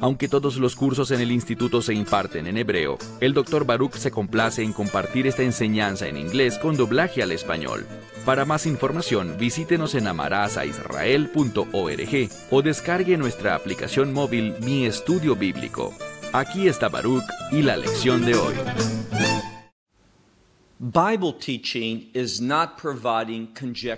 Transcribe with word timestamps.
Aunque 0.00 0.28
todos 0.28 0.56
los 0.56 0.74
cursos 0.74 1.10
en 1.10 1.20
el 1.20 1.30
instituto 1.30 1.80
se 1.80 1.94
imparten 1.94 2.46
en 2.46 2.58
hebreo, 2.58 2.98
el 3.20 3.32
Dr. 3.32 3.64
Baruch 3.64 3.94
se 3.94 4.10
complace 4.10 4.62
en 4.62 4.72
compartir 4.72 5.26
esta 5.26 5.42
enseñanza 5.42 6.08
en 6.08 6.16
inglés 6.16 6.58
con 6.58 6.76
doblaje 6.76 7.22
al 7.22 7.32
español. 7.32 7.86
Para 8.24 8.44
más 8.44 8.66
información, 8.66 9.36
visítenos 9.38 9.94
en 9.94 10.06
amarazaisrael.org 10.06 12.28
o 12.50 12.62
descargue 12.62 13.16
nuestra 13.16 13.54
aplicación 13.54 14.12
móvil 14.12 14.54
Mi 14.62 14.86
Estudio 14.86 15.36
Bíblico. 15.36 15.94
Aquí 16.32 16.66
está 16.66 16.88
Baruch 16.88 17.24
y 17.52 17.62
la 17.62 17.76
lección 17.76 18.24
de 18.24 18.34
hoy. 18.34 18.54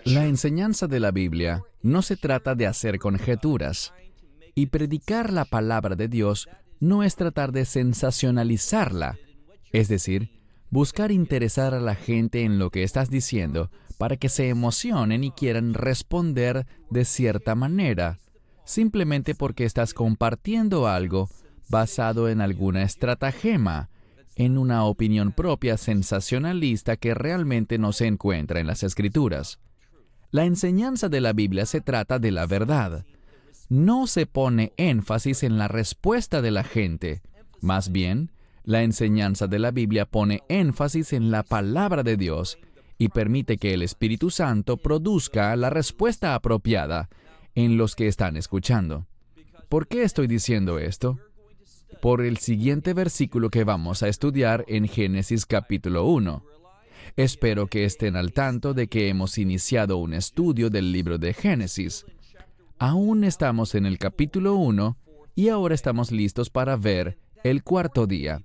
La 0.04 0.26
enseñanza 0.26 0.86
de 0.86 1.00
la 1.00 1.10
Biblia 1.10 1.62
no 1.82 2.02
se 2.02 2.16
trata 2.16 2.54
de 2.54 2.66
hacer 2.66 2.98
conjeturas. 2.98 3.94
Y 4.58 4.68
predicar 4.68 5.34
la 5.34 5.44
palabra 5.44 5.96
de 5.96 6.08
Dios 6.08 6.48
no 6.80 7.02
es 7.02 7.14
tratar 7.14 7.52
de 7.52 7.66
sensacionalizarla, 7.66 9.18
es 9.70 9.88
decir, 9.88 10.30
buscar 10.70 11.12
interesar 11.12 11.74
a 11.74 11.80
la 11.80 11.94
gente 11.94 12.42
en 12.42 12.58
lo 12.58 12.70
que 12.70 12.82
estás 12.82 13.10
diciendo 13.10 13.70
para 13.98 14.16
que 14.16 14.30
se 14.30 14.48
emocionen 14.48 15.24
y 15.24 15.30
quieran 15.30 15.74
responder 15.74 16.66
de 16.88 17.04
cierta 17.04 17.54
manera, 17.54 18.18
simplemente 18.64 19.34
porque 19.34 19.66
estás 19.66 19.92
compartiendo 19.92 20.88
algo 20.88 21.28
basado 21.68 22.30
en 22.30 22.40
alguna 22.40 22.82
estratagema, 22.82 23.90
en 24.36 24.56
una 24.56 24.84
opinión 24.84 25.32
propia 25.32 25.76
sensacionalista 25.76 26.96
que 26.96 27.12
realmente 27.12 27.76
no 27.76 27.92
se 27.92 28.06
encuentra 28.06 28.58
en 28.58 28.66
las 28.66 28.82
escrituras. 28.82 29.58
La 30.30 30.46
enseñanza 30.46 31.10
de 31.10 31.20
la 31.20 31.34
Biblia 31.34 31.66
se 31.66 31.82
trata 31.82 32.18
de 32.18 32.30
la 32.30 32.46
verdad, 32.46 33.04
no 33.68 34.06
se 34.06 34.26
pone 34.26 34.72
énfasis 34.76 35.42
en 35.42 35.58
la 35.58 35.68
respuesta 35.68 36.42
de 36.42 36.50
la 36.50 36.64
gente. 36.64 37.22
Más 37.60 37.90
bien, 37.90 38.30
la 38.64 38.82
enseñanza 38.82 39.46
de 39.46 39.58
la 39.58 39.70
Biblia 39.70 40.06
pone 40.06 40.42
énfasis 40.48 41.12
en 41.12 41.30
la 41.30 41.42
palabra 41.42 42.02
de 42.02 42.16
Dios 42.16 42.58
y 42.98 43.08
permite 43.08 43.58
que 43.58 43.74
el 43.74 43.82
Espíritu 43.82 44.30
Santo 44.30 44.76
produzca 44.76 45.54
la 45.56 45.70
respuesta 45.70 46.34
apropiada 46.34 47.08
en 47.54 47.76
los 47.76 47.94
que 47.94 48.08
están 48.08 48.36
escuchando. 48.36 49.06
¿Por 49.68 49.88
qué 49.88 50.02
estoy 50.02 50.26
diciendo 50.26 50.78
esto? 50.78 51.18
Por 52.00 52.22
el 52.22 52.38
siguiente 52.38 52.94
versículo 52.94 53.50
que 53.50 53.64
vamos 53.64 54.02
a 54.02 54.08
estudiar 54.08 54.64
en 54.68 54.86
Génesis 54.88 55.46
capítulo 55.46 56.06
1. 56.06 56.44
Espero 57.16 57.66
que 57.66 57.84
estén 57.84 58.16
al 58.16 58.32
tanto 58.32 58.74
de 58.74 58.88
que 58.88 59.08
hemos 59.08 59.38
iniciado 59.38 59.96
un 59.96 60.12
estudio 60.12 60.70
del 60.70 60.92
libro 60.92 61.18
de 61.18 61.34
Génesis. 61.34 62.04
Aún 62.78 63.24
estamos 63.24 63.74
en 63.74 63.86
el 63.86 63.98
capítulo 63.98 64.54
1 64.56 64.98
y 65.34 65.48
ahora 65.48 65.74
estamos 65.74 66.12
listos 66.12 66.50
para 66.50 66.76
ver 66.76 67.18
el 67.42 67.62
cuarto 67.62 68.06
día. 68.06 68.42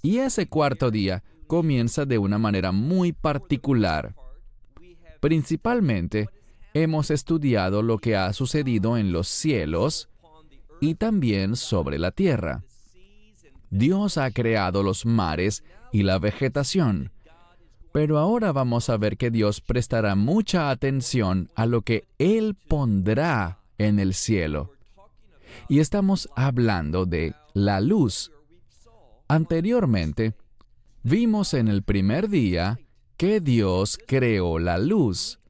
Y 0.00 0.18
ese 0.18 0.48
cuarto 0.48 0.92
día 0.92 1.24
comienza 1.48 2.04
de 2.04 2.18
una 2.18 2.38
manera 2.38 2.70
muy 2.70 3.12
particular. 3.12 4.14
Principalmente, 5.18 6.28
hemos 6.72 7.10
estudiado 7.10 7.82
lo 7.82 7.98
que 7.98 8.16
ha 8.16 8.32
sucedido 8.32 8.96
en 8.96 9.10
los 9.10 9.26
cielos 9.26 10.08
y 10.80 10.94
también 10.94 11.56
sobre 11.56 11.98
la 11.98 12.12
tierra. 12.12 12.62
Dios 13.70 14.18
ha 14.18 14.30
creado 14.30 14.84
los 14.84 15.04
mares 15.04 15.64
y 15.90 16.04
la 16.04 16.20
vegetación, 16.20 17.10
pero 17.92 18.18
ahora 18.18 18.52
vamos 18.52 18.90
a 18.90 18.96
ver 18.96 19.16
que 19.16 19.30
Dios 19.30 19.60
prestará 19.60 20.14
mucha 20.14 20.70
atención 20.70 21.50
a 21.54 21.66
lo 21.66 21.82
que 21.82 22.06
Él 22.18 22.54
pondrá 22.54 23.57
en 23.78 23.98
el 23.98 24.14
cielo. 24.14 24.72
Y 25.68 25.80
estamos 25.80 26.28
hablando 26.36 27.06
de 27.06 27.34
la 27.54 27.80
luz. 27.80 28.32
Anteriormente, 29.28 30.34
vimos 31.02 31.54
en 31.54 31.68
el 31.68 31.82
primer 31.82 32.28
día 32.28 32.78
que 33.16 33.40
Dios 33.40 33.98
creó 34.06 34.58
la 34.58 34.78
luz. 34.78 35.40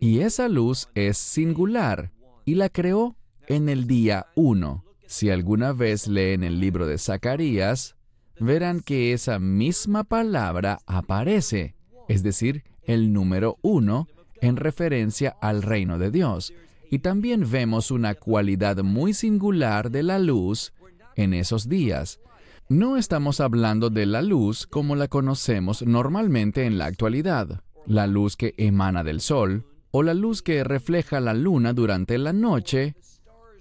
Y 0.00 0.20
esa 0.20 0.48
luz 0.48 0.88
es 0.94 1.18
singular 1.18 2.12
y 2.44 2.54
la 2.54 2.68
creó 2.68 3.16
en 3.48 3.68
el 3.68 3.86
día 3.86 4.26
1. 4.34 4.84
Si 5.06 5.30
alguna 5.30 5.72
vez 5.72 6.06
leen 6.06 6.42
el 6.42 6.60
libro 6.60 6.86
de 6.86 6.98
Zacarías, 6.98 7.96
verán 8.38 8.80
que 8.80 9.12
esa 9.12 9.38
misma 9.38 10.04
palabra 10.04 10.80
aparece, 10.86 11.74
es 12.08 12.22
decir, 12.22 12.64
el 12.84 13.12
número 13.12 13.58
uno 13.62 14.08
en 14.40 14.56
referencia 14.56 15.36
al 15.40 15.62
reino 15.62 15.98
de 15.98 16.10
Dios. 16.10 16.52
Y 16.90 17.00
también 17.00 17.50
vemos 17.50 17.90
una 17.90 18.14
cualidad 18.14 18.82
muy 18.82 19.14
singular 19.14 19.90
de 19.90 20.02
la 20.02 20.18
luz 20.18 20.72
en 21.16 21.34
esos 21.34 21.68
días. 21.68 22.20
No 22.68 22.96
estamos 22.96 23.40
hablando 23.40 23.90
de 23.90 24.06
la 24.06 24.22
luz 24.22 24.66
como 24.66 24.96
la 24.96 25.08
conocemos 25.08 25.82
normalmente 25.82 26.64
en 26.64 26.78
la 26.78 26.86
actualidad, 26.86 27.62
la 27.86 28.06
luz 28.06 28.36
que 28.36 28.54
emana 28.56 29.04
del 29.04 29.20
sol, 29.20 29.64
o 29.90 30.02
la 30.02 30.14
luz 30.14 30.42
que 30.42 30.64
refleja 30.64 31.20
la 31.20 31.32
luna 31.32 31.72
durante 31.72 32.18
la 32.18 32.32
noche, 32.32 32.96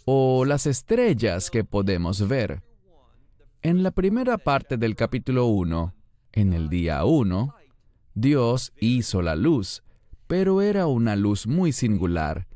o 0.05 0.45
las 0.45 0.65
estrellas 0.65 1.49
que 1.49 1.63
podemos 1.63 2.27
ver. 2.27 2.63
En 3.61 3.83
la 3.83 3.91
primera 3.91 4.37
parte 4.37 4.77
del 4.77 4.95
capítulo 4.95 5.47
1, 5.47 5.93
en 6.33 6.53
el 6.53 6.69
día 6.69 7.05
1, 7.05 7.55
Dios 8.13 8.73
hizo 8.79 9.21
la 9.21 9.35
luz, 9.35 9.83
pero 10.27 10.61
era 10.61 10.87
una 10.87 11.15
luz 11.15 11.47
muy 11.47 11.71
singular. 11.71 12.47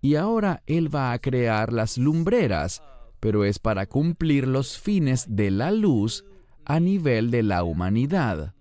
Y 0.00 0.14
ahora 0.14 0.62
Él 0.66 0.94
va 0.94 1.12
a 1.12 1.18
crear 1.18 1.72
las 1.72 1.98
lumbreras, 1.98 2.82
pero 3.20 3.44
es 3.44 3.58
para 3.58 3.86
cumplir 3.86 4.46
los 4.46 4.78
fines 4.78 5.26
de 5.28 5.50
la 5.50 5.72
luz 5.72 6.24
a 6.64 6.80
nivel 6.80 7.30
de 7.30 7.42
la 7.42 7.64
humanidad. 7.64 8.54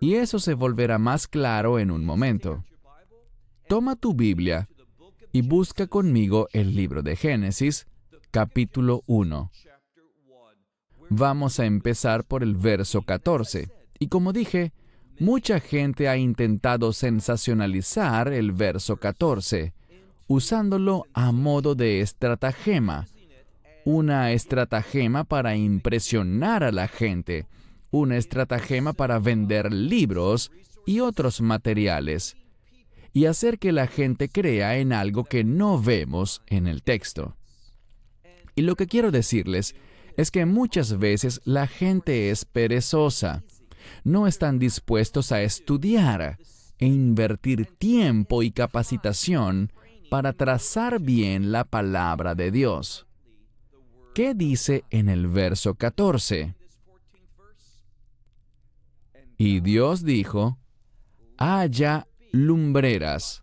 Y 0.00 0.14
eso 0.14 0.38
se 0.38 0.54
volverá 0.54 0.98
más 0.98 1.26
claro 1.26 1.78
en 1.78 1.90
un 1.90 2.04
momento. 2.04 2.64
Toma 3.68 3.96
tu 3.96 4.14
Biblia 4.14 4.68
y 5.32 5.42
busca 5.42 5.86
conmigo 5.86 6.48
el 6.52 6.74
libro 6.74 7.02
de 7.02 7.16
Génesis, 7.16 7.86
capítulo 8.30 9.02
1. 9.06 9.50
Vamos 11.08 11.60
a 11.60 11.66
empezar 11.66 12.24
por 12.24 12.42
el 12.42 12.56
verso 12.56 13.02
14. 13.02 13.70
Y 13.98 14.08
como 14.08 14.32
dije, 14.32 14.72
mucha 15.18 15.60
gente 15.60 16.08
ha 16.08 16.16
intentado 16.16 16.92
sensacionalizar 16.92 18.32
el 18.32 18.52
verso 18.52 18.96
14, 18.96 19.74
usándolo 20.26 21.06
a 21.12 21.32
modo 21.32 21.74
de 21.74 22.00
estratagema. 22.00 23.06
Una 23.84 24.32
estratagema 24.32 25.24
para 25.24 25.56
impresionar 25.56 26.64
a 26.64 26.72
la 26.72 26.88
gente, 26.88 27.46
una 27.90 28.16
estratagema 28.16 28.92
para 28.92 29.18
vender 29.18 29.72
libros 29.72 30.50
y 30.86 31.00
otros 31.00 31.40
materiales, 31.40 32.36
y 33.12 33.26
hacer 33.26 33.58
que 33.58 33.72
la 33.72 33.86
gente 33.86 34.28
crea 34.28 34.76
en 34.78 34.92
algo 34.92 35.24
que 35.24 35.44
no 35.44 35.80
vemos 35.80 36.42
en 36.46 36.66
el 36.66 36.82
texto. 36.82 37.36
Y 38.54 38.62
lo 38.62 38.74
que 38.74 38.86
quiero 38.86 39.10
decirles 39.10 39.74
es 40.16 40.30
que 40.30 40.46
muchas 40.46 40.98
veces 40.98 41.40
la 41.44 41.66
gente 41.66 42.30
es 42.30 42.44
perezosa. 42.44 43.44
No 44.02 44.26
están 44.26 44.58
dispuestos 44.58 45.30
a 45.30 45.42
estudiar 45.42 46.38
e 46.78 46.86
invertir 46.86 47.66
tiempo 47.78 48.42
y 48.42 48.50
capacitación 48.50 49.72
para 50.10 50.32
trazar 50.32 51.00
bien 51.00 51.52
la 51.52 51.64
palabra 51.64 52.34
de 52.34 52.50
Dios. 52.50 53.06
¿Qué 54.14 54.34
dice 54.34 54.84
en 54.90 55.08
el 55.08 55.26
verso 55.26 55.74
14? 55.74 56.54
Y 59.38 59.60
Dios 59.60 60.04
dijo, 60.04 60.58
haya 61.36 62.06
lumbreras. 62.32 63.42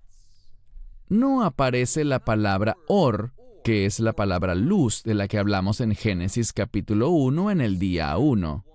No 1.10 1.44
aparece 1.44 2.04
la 2.04 2.20
palabra 2.20 2.76
or 2.88 3.34
que 3.64 3.86
es 3.86 4.00
la 4.00 4.14
palabra 4.14 4.56
luz 4.56 5.04
de 5.04 5.14
la 5.14 5.28
que 5.28 5.38
hablamos 5.38 5.80
en 5.80 5.96
Génesis 5.96 6.52
capítulo 6.52 7.10
1 7.10 7.50
en 7.50 7.62
el 7.62 7.80
día 7.80 8.18
1, 8.18 8.66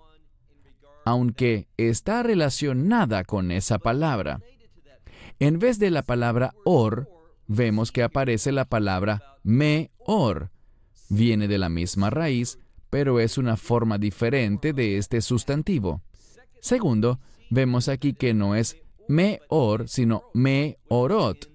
aunque 1.04 1.68
está 1.76 2.22
relacionada 2.22 3.24
con 3.24 3.50
esa 3.50 3.78
palabra. 3.78 4.40
En 5.38 5.58
vez 5.58 5.78
de 5.78 5.90
la 5.90 6.02
palabra 6.02 6.54
or, 6.64 7.08
vemos 7.48 7.90
que 7.90 8.04
aparece 8.04 8.52
la 8.52 8.66
palabra 8.66 9.38
me-or. 9.42 10.50
Viene 11.08 11.48
de 11.48 11.58
la 11.58 11.68
misma 11.68 12.10
raíz, 12.10 12.58
pero 12.90 13.18
es 13.18 13.38
una 13.38 13.56
forma 13.56 13.98
diferente 13.98 14.72
de 14.72 14.98
este 14.98 15.20
sustantivo. 15.20 16.02
Segundo, 16.60 17.18
vemos 17.50 17.88
aquí 17.88 18.12
que 18.12 18.34
no 18.34 18.54
es 18.54 18.76
me-or, 19.08 19.88
sino 19.88 20.24
me-orot 20.34 21.50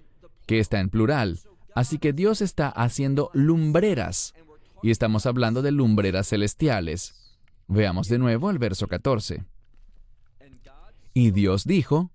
que 0.46 0.60
está 0.60 0.80
en 0.80 0.90
plural. 0.90 1.40
Así 1.76 1.98
que 1.98 2.14
Dios 2.14 2.42
está 2.42 2.70
haciendo 2.70 3.30
lumbreras. 3.34 4.34
Y 4.82 4.92
estamos 4.92 5.26
hablando 5.26 5.62
de 5.62 5.72
lumbreras 5.72 6.28
celestiales. 6.28 7.38
Veamos 7.68 8.10
de 8.10 8.20
nuevo 8.20 8.50
el 8.50 8.58
verso 8.58 8.88
14. 8.88 9.46
Y 11.14 11.32
Dios 11.32 11.64
dijo, 11.66 12.12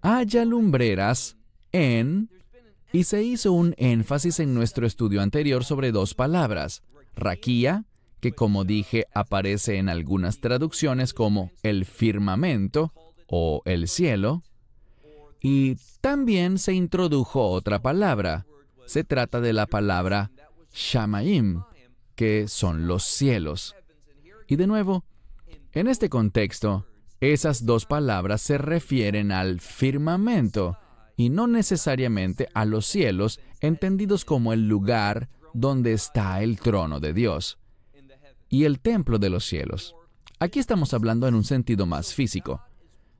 haya 0.00 0.44
lumbreras 0.44 1.36
en... 1.70 2.30
Y 2.92 3.04
se 3.04 3.22
hizo 3.22 3.52
un 3.52 3.74
énfasis 3.78 4.38
en 4.40 4.52
nuestro 4.52 4.86
estudio 4.86 5.22
anterior 5.22 5.64
sobre 5.64 5.92
dos 5.92 6.14
palabras, 6.14 6.82
raquía, 7.16 7.86
que 8.20 8.32
como 8.32 8.64
dije 8.64 9.06
aparece 9.14 9.78
en 9.78 9.88
algunas 9.88 10.40
traducciones 10.40 11.14
como 11.14 11.50
el 11.62 11.86
firmamento 11.86 12.92
o 13.26 13.62
el 13.64 13.88
cielo, 13.88 14.42
y 15.40 15.76
también 16.00 16.58
se 16.58 16.74
introdujo 16.74 17.48
otra 17.48 17.82
palabra. 17.82 18.46
Se 18.86 19.04
trata 19.04 19.40
de 19.40 19.52
la 19.52 19.66
palabra 19.66 20.30
Shamaim, 20.72 21.62
que 22.14 22.46
son 22.46 22.86
los 22.86 23.04
cielos. 23.04 23.74
Y 24.46 24.56
de 24.56 24.66
nuevo, 24.66 25.04
en 25.72 25.88
este 25.88 26.08
contexto, 26.08 26.86
esas 27.20 27.64
dos 27.64 27.86
palabras 27.86 28.42
se 28.42 28.58
refieren 28.58 29.32
al 29.32 29.60
firmamento 29.60 30.76
y 31.16 31.30
no 31.30 31.46
necesariamente 31.46 32.48
a 32.54 32.64
los 32.64 32.86
cielos, 32.86 33.40
entendidos 33.60 34.24
como 34.24 34.52
el 34.52 34.68
lugar 34.68 35.28
donde 35.54 35.92
está 35.92 36.42
el 36.42 36.58
trono 36.58 37.00
de 37.00 37.12
Dios 37.12 37.58
y 38.48 38.64
el 38.64 38.80
templo 38.80 39.18
de 39.18 39.30
los 39.30 39.44
cielos. 39.44 39.94
Aquí 40.38 40.58
estamos 40.58 40.92
hablando 40.94 41.28
en 41.28 41.34
un 41.34 41.44
sentido 41.44 41.86
más 41.86 42.14
físico. 42.14 42.62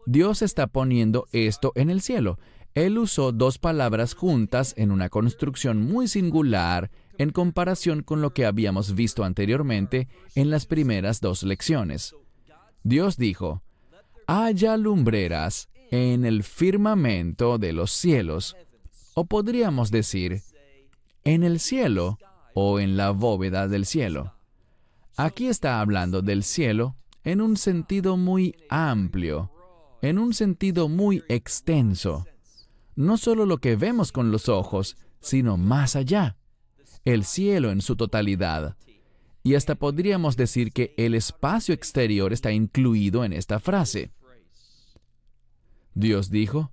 Dios 0.07 0.43
está 0.43 0.67
poniendo 0.67 1.27
esto 1.33 1.73
en 1.77 1.89
el 1.91 2.03
cielo. 2.03 2.39
Él 2.75 2.99
usó 2.99 3.33
dos 3.33 3.59
palabras 3.59 4.15
juntas 4.15 4.75
en 4.77 4.91
una 4.91 5.09
construcción 5.09 5.83
muy 5.83 6.09
singular 6.09 6.91
en 7.19 7.31
comparación 7.31 8.03
con 8.03 8.23
lo 8.23 8.33
que 8.33 8.47
habíamos 8.47 8.95
visto 8.95 9.25
anteriormente 9.25 10.09
en 10.35 10.51
las 10.51 10.67
primeras 10.67 11.21
dos 11.21 11.43
lecciones. 11.43 12.15
Dios 12.83 13.17
dijo, 13.17 13.63
haya 14.27 14.77
lumbreras 14.77 15.69
en 15.93 16.25
el 16.25 16.43
firmamento 16.43 17.59
de 17.59 17.75
los 17.75 17.93
cielos, 17.93 18.57
o 19.13 19.27
podríamos 19.27 19.91
decir, 19.91 20.41
en 21.23 21.43
el 21.43 21.61
cielo 21.61 22.19
o 22.55 22.81
en 22.81 22.97
la 22.97 23.11
bóveda 23.11 23.69
del 23.69 23.85
cielo. 23.85 24.33
Aquí 25.19 25.49
está 25.49 25.81
hablando 25.81 26.23
del 26.23 26.45
cielo 26.45 26.97
en 27.25 27.43
un 27.43 27.59
sentido 27.59 28.17
muy 28.17 28.57
amplio, 28.71 29.53
en 30.01 30.19
un 30.19 30.33
sentido 30.33 30.89
muy 30.89 31.23
extenso. 31.29 32.27
No 32.97 33.19
solo 33.19 33.45
lo 33.45 33.59
que 33.59 33.77
vemos 33.77 34.13
con 34.13 34.33
los 34.33 34.49
ojos, 34.49 34.97
sino 35.21 35.59
más 35.59 35.95
allá. 35.95 36.39
El 37.05 37.23
cielo 37.25 37.71
en 37.71 37.83
su 37.83 37.97
totalidad. 37.97 38.79
Y 39.43 39.57
hasta 39.57 39.75
podríamos 39.75 40.39
decir 40.39 40.73
que 40.73 40.95
el 40.97 41.15
espacio 41.15 41.75
exterior 41.75 42.33
está 42.33 42.51
incluido 42.51 43.27
en 43.27 43.35
esta 43.35 43.61
frase. 43.61 44.11
Dios 45.95 46.31
dijo, 46.31 46.73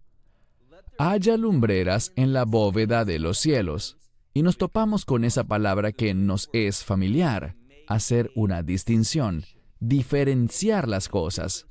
haya 0.98 1.38
lumbreras 1.38 2.12
en 2.16 2.34
la 2.34 2.46
bóveda 2.46 3.06
de 3.06 3.20
los 3.20 3.38
cielos. 3.38 3.98
Y 4.34 4.44
nos 4.44 4.58
topamos 4.58 5.06
con 5.06 5.24
esa 5.24 5.46
palabra 5.46 5.92
que 5.92 6.14
nos 6.14 6.50
es 6.54 6.84
familiar, 6.84 7.56
hacer 7.88 8.32
una 8.36 8.64
distinción, 8.64 9.44
diferenciar 9.80 10.88
las 10.88 11.10
cosas. 11.10 11.68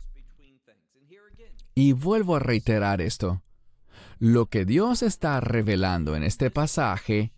Y 1.74 1.92
vuelvo 1.92 2.36
a 2.36 2.40
reiterar 2.40 3.00
esto. 3.00 3.42
Lo 4.18 4.46
que 4.46 4.64
Dios 4.64 5.02
está 5.02 5.40
revelando 5.40 6.16
en 6.16 6.24
este 6.24 6.50
pasaje 6.50 7.32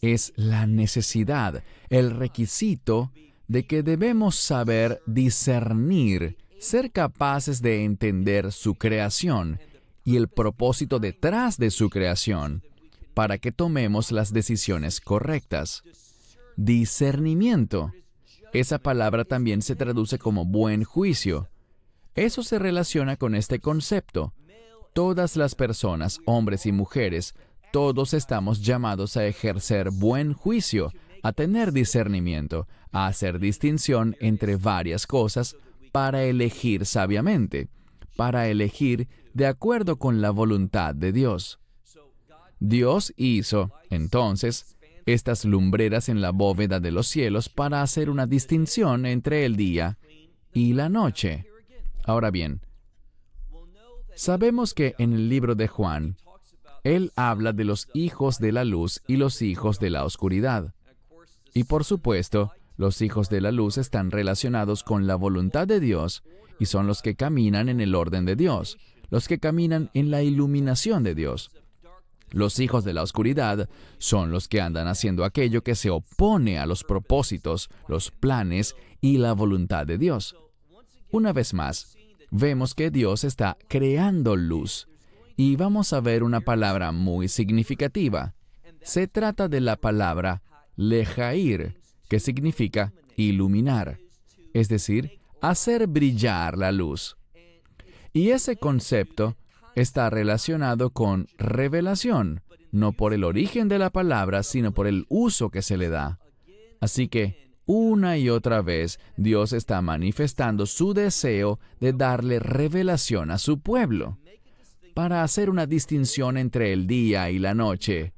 es 0.00 0.32
la 0.36 0.66
necesidad, 0.66 1.62
el 1.88 2.10
requisito 2.10 3.12
de 3.46 3.66
que 3.66 3.82
debemos 3.82 4.34
saber 4.36 5.00
discernir, 5.06 6.36
ser 6.58 6.90
capaces 6.90 7.62
de 7.62 7.84
entender 7.84 8.52
su 8.52 8.74
creación 8.74 9.60
y 10.04 10.16
el 10.16 10.28
propósito 10.28 10.98
detrás 10.98 11.58
de 11.58 11.70
su 11.70 11.90
creación, 11.90 12.62
para 13.14 13.38
que 13.38 13.52
tomemos 13.52 14.12
las 14.12 14.32
decisiones 14.32 15.00
correctas. 15.00 15.82
Discernimiento. 16.56 17.92
Esa 18.52 18.78
palabra 18.78 19.24
también 19.24 19.62
se 19.62 19.76
traduce 19.76 20.18
como 20.18 20.44
buen 20.44 20.84
juicio. 20.84 21.48
Eso 22.14 22.42
se 22.42 22.58
relaciona 22.58 23.16
con 23.16 23.34
este 23.34 23.60
concepto. 23.60 24.32
Todas 24.94 25.36
las 25.36 25.54
personas, 25.54 26.20
hombres 26.24 26.66
y 26.66 26.72
mujeres, 26.72 27.34
todos 27.72 28.14
estamos 28.14 28.62
llamados 28.62 29.16
a 29.16 29.26
ejercer 29.26 29.90
buen 29.90 30.32
juicio, 30.32 30.92
a 31.22 31.32
tener 31.32 31.72
discernimiento, 31.72 32.66
a 32.90 33.06
hacer 33.06 33.38
distinción 33.38 34.16
entre 34.20 34.56
varias 34.56 35.06
cosas 35.06 35.54
para 35.92 36.24
elegir 36.24 36.86
sabiamente, 36.86 37.68
para 38.16 38.48
elegir 38.48 39.08
de 39.34 39.46
acuerdo 39.46 39.96
con 39.96 40.20
la 40.20 40.30
voluntad 40.30 40.94
de 40.94 41.12
Dios. 41.12 41.60
Dios 42.60 43.12
hizo, 43.16 43.72
entonces, 43.90 44.76
estas 45.06 45.44
lumbreras 45.44 46.08
en 46.08 46.20
la 46.20 46.30
bóveda 46.30 46.80
de 46.80 46.90
los 46.90 47.06
cielos 47.06 47.48
para 47.48 47.82
hacer 47.82 48.10
una 48.10 48.26
distinción 48.26 49.06
entre 49.06 49.44
el 49.44 49.56
día 49.56 49.98
y 50.52 50.74
la 50.74 50.88
noche. 50.88 51.46
Ahora 52.04 52.30
bien, 52.30 52.60
sabemos 54.14 54.74
que 54.74 54.94
en 54.98 55.12
el 55.12 55.28
libro 55.28 55.54
de 55.54 55.68
Juan, 55.68 56.16
él 56.84 57.12
habla 57.16 57.52
de 57.52 57.64
los 57.64 57.88
hijos 57.94 58.38
de 58.38 58.52
la 58.52 58.64
luz 58.64 59.02
y 59.06 59.16
los 59.16 59.42
hijos 59.42 59.78
de 59.78 59.90
la 59.90 60.04
oscuridad. 60.04 60.74
Y 61.54 61.64
por 61.64 61.84
supuesto, 61.84 62.52
los 62.78 63.02
hijos 63.02 63.28
de 63.28 63.42
la 63.42 63.52
luz 63.52 63.76
están 63.76 64.10
relacionados 64.10 64.84
con 64.84 65.06
la 65.06 65.16
voluntad 65.16 65.66
de 65.66 65.80
Dios 65.80 66.22
y 66.58 66.66
son 66.66 66.86
los 66.86 67.02
que 67.02 67.16
caminan 67.16 67.68
en 67.68 67.80
el 67.80 67.94
orden 67.94 68.24
de 68.24 68.36
Dios, 68.36 68.78
los 69.10 69.28
que 69.28 69.38
caminan 69.38 69.90
en 69.94 70.10
la 70.10 70.22
iluminación 70.22 71.02
de 71.02 71.14
Dios. 71.14 71.50
Los 72.30 72.60
hijos 72.60 72.84
de 72.84 72.92
la 72.92 73.02
oscuridad 73.02 73.68
son 73.98 74.30
los 74.30 74.48
que 74.48 74.60
andan 74.60 74.86
haciendo 74.86 75.24
aquello 75.24 75.62
que 75.62 75.74
se 75.74 75.90
opone 75.90 76.58
a 76.58 76.66
los 76.66 76.84
propósitos, 76.84 77.68
los 77.88 78.10
planes 78.10 78.76
y 79.00 79.18
la 79.18 79.32
voluntad 79.32 79.86
de 79.86 79.98
Dios. 79.98 80.36
Una 81.10 81.32
vez 81.32 81.54
más, 81.54 81.96
vemos 82.30 82.74
que 82.74 82.90
Dios 82.90 83.24
está 83.24 83.56
creando 83.68 84.36
luz. 84.36 84.88
Y 85.36 85.56
vamos 85.56 85.92
a 85.92 86.00
ver 86.00 86.22
una 86.22 86.40
palabra 86.40 86.92
muy 86.92 87.28
significativa. 87.28 88.34
Se 88.82 89.08
trata 89.08 89.48
de 89.48 89.60
la 89.60 89.76
palabra 89.76 90.42
lejair, 90.76 91.77
que 92.08 92.20
significa 92.20 92.92
iluminar, 93.16 93.98
es 94.54 94.68
decir, 94.68 95.20
hacer 95.40 95.86
brillar 95.86 96.56
la 96.56 96.72
luz. 96.72 97.16
Y 98.12 98.30
ese 98.30 98.56
concepto 98.56 99.36
está 99.74 100.10
relacionado 100.10 100.90
con 100.90 101.28
revelación, 101.36 102.42
no 102.72 102.92
por 102.92 103.14
el 103.14 103.24
origen 103.24 103.68
de 103.68 103.78
la 103.78 103.90
palabra, 103.90 104.42
sino 104.42 104.72
por 104.72 104.86
el 104.86 105.06
uso 105.08 105.50
que 105.50 105.62
se 105.62 105.76
le 105.76 105.88
da. 105.88 106.18
Así 106.80 107.08
que, 107.08 107.48
una 107.66 108.16
y 108.16 108.30
otra 108.30 108.62
vez, 108.62 108.98
Dios 109.16 109.52
está 109.52 109.82
manifestando 109.82 110.64
su 110.64 110.94
deseo 110.94 111.60
de 111.80 111.92
darle 111.92 112.38
revelación 112.38 113.30
a 113.30 113.38
su 113.38 113.60
pueblo, 113.60 114.18
para 114.94 115.22
hacer 115.22 115.48
una 115.48 115.66
distinción 115.66 116.36
entre 116.36 116.72
el 116.72 116.86
día 116.86 117.30
y 117.30 117.38
la 117.38 117.54
noche. 117.54 118.14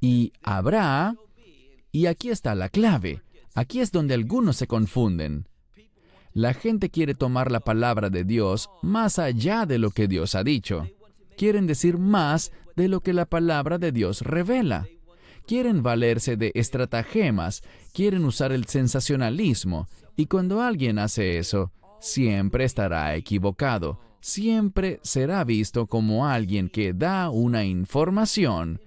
Y 0.00 0.32
habrá, 0.42 1.16
y 1.96 2.08
aquí 2.08 2.28
está 2.28 2.54
la 2.54 2.68
clave, 2.68 3.22
aquí 3.54 3.80
es 3.80 3.90
donde 3.90 4.12
algunos 4.12 4.58
se 4.58 4.66
confunden. 4.66 5.48
La 6.34 6.52
gente 6.52 6.90
quiere 6.90 7.14
tomar 7.14 7.50
la 7.50 7.60
palabra 7.60 8.10
de 8.10 8.22
Dios 8.22 8.68
más 8.82 9.18
allá 9.18 9.64
de 9.64 9.78
lo 9.78 9.90
que 9.90 10.06
Dios 10.06 10.34
ha 10.34 10.44
dicho. 10.44 10.90
Quieren 11.38 11.66
decir 11.66 11.96
más 11.96 12.52
de 12.76 12.88
lo 12.88 13.00
que 13.00 13.14
la 13.14 13.24
palabra 13.24 13.78
de 13.78 13.92
Dios 13.92 14.20
revela. 14.20 14.86
Quieren 15.46 15.82
valerse 15.82 16.36
de 16.36 16.52
estratagemas, 16.54 17.62
quieren 17.94 18.26
usar 18.26 18.52
el 18.52 18.66
sensacionalismo, 18.66 19.88
y 20.16 20.26
cuando 20.26 20.60
alguien 20.60 20.98
hace 20.98 21.38
eso, 21.38 21.72
siempre 21.98 22.66
estará 22.66 23.16
equivocado, 23.16 24.00
siempre 24.20 25.00
será 25.02 25.44
visto 25.44 25.86
como 25.86 26.26
alguien 26.26 26.68
que 26.68 26.92
da 26.92 27.30
una 27.30 27.64
información 27.64 28.82